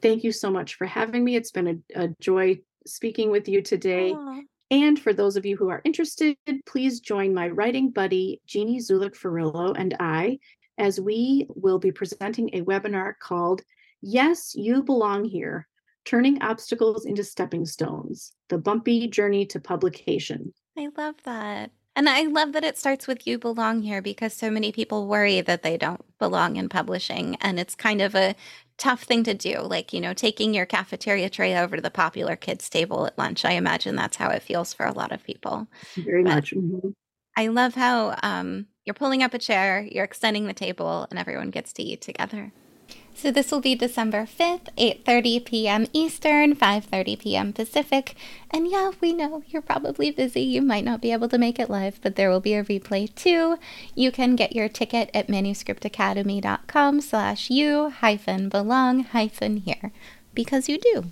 [0.01, 1.35] thank you so much for having me.
[1.35, 4.13] It's been a, a joy speaking with you today.
[4.13, 4.41] Aww.
[4.71, 9.15] And for those of you who are interested, please join my writing buddy, Jeannie Zulik
[9.15, 10.39] Ferrillo, and I,
[10.77, 13.61] as we will be presenting a webinar called
[14.01, 15.67] Yes, You Belong Here
[16.03, 20.53] Turning Obstacles into Stepping Stones The Bumpy Journey to Publication.
[20.77, 21.71] I love that.
[21.95, 25.39] And I love that it starts with you belong here because so many people worry
[25.41, 27.37] that they don't belong in publishing.
[27.39, 28.35] And it's kind of a
[28.77, 29.59] tough thing to do.
[29.61, 33.45] Like, you know, taking your cafeteria tray over to the popular kids' table at lunch.
[33.45, 35.67] I imagine that's how it feels for a lot of people.
[35.95, 36.53] Very but much.
[36.53, 36.89] Mm-hmm.
[37.37, 41.49] I love how um, you're pulling up a chair, you're extending the table, and everyone
[41.49, 42.51] gets to eat together.
[43.25, 45.87] So this will be December 5th, 8:30 p.m.
[45.93, 47.53] Eastern, 5:30 p.m.
[47.53, 48.13] Pacific.
[48.51, 50.41] And yeah, we know you're probably busy.
[50.41, 53.11] You might not be able to make it live, but there will be a replay
[53.15, 53.57] too.
[53.95, 59.91] You can get your ticket at manuscriptacademy.com slash you hyphen belong hyphen here
[60.35, 61.05] because you do.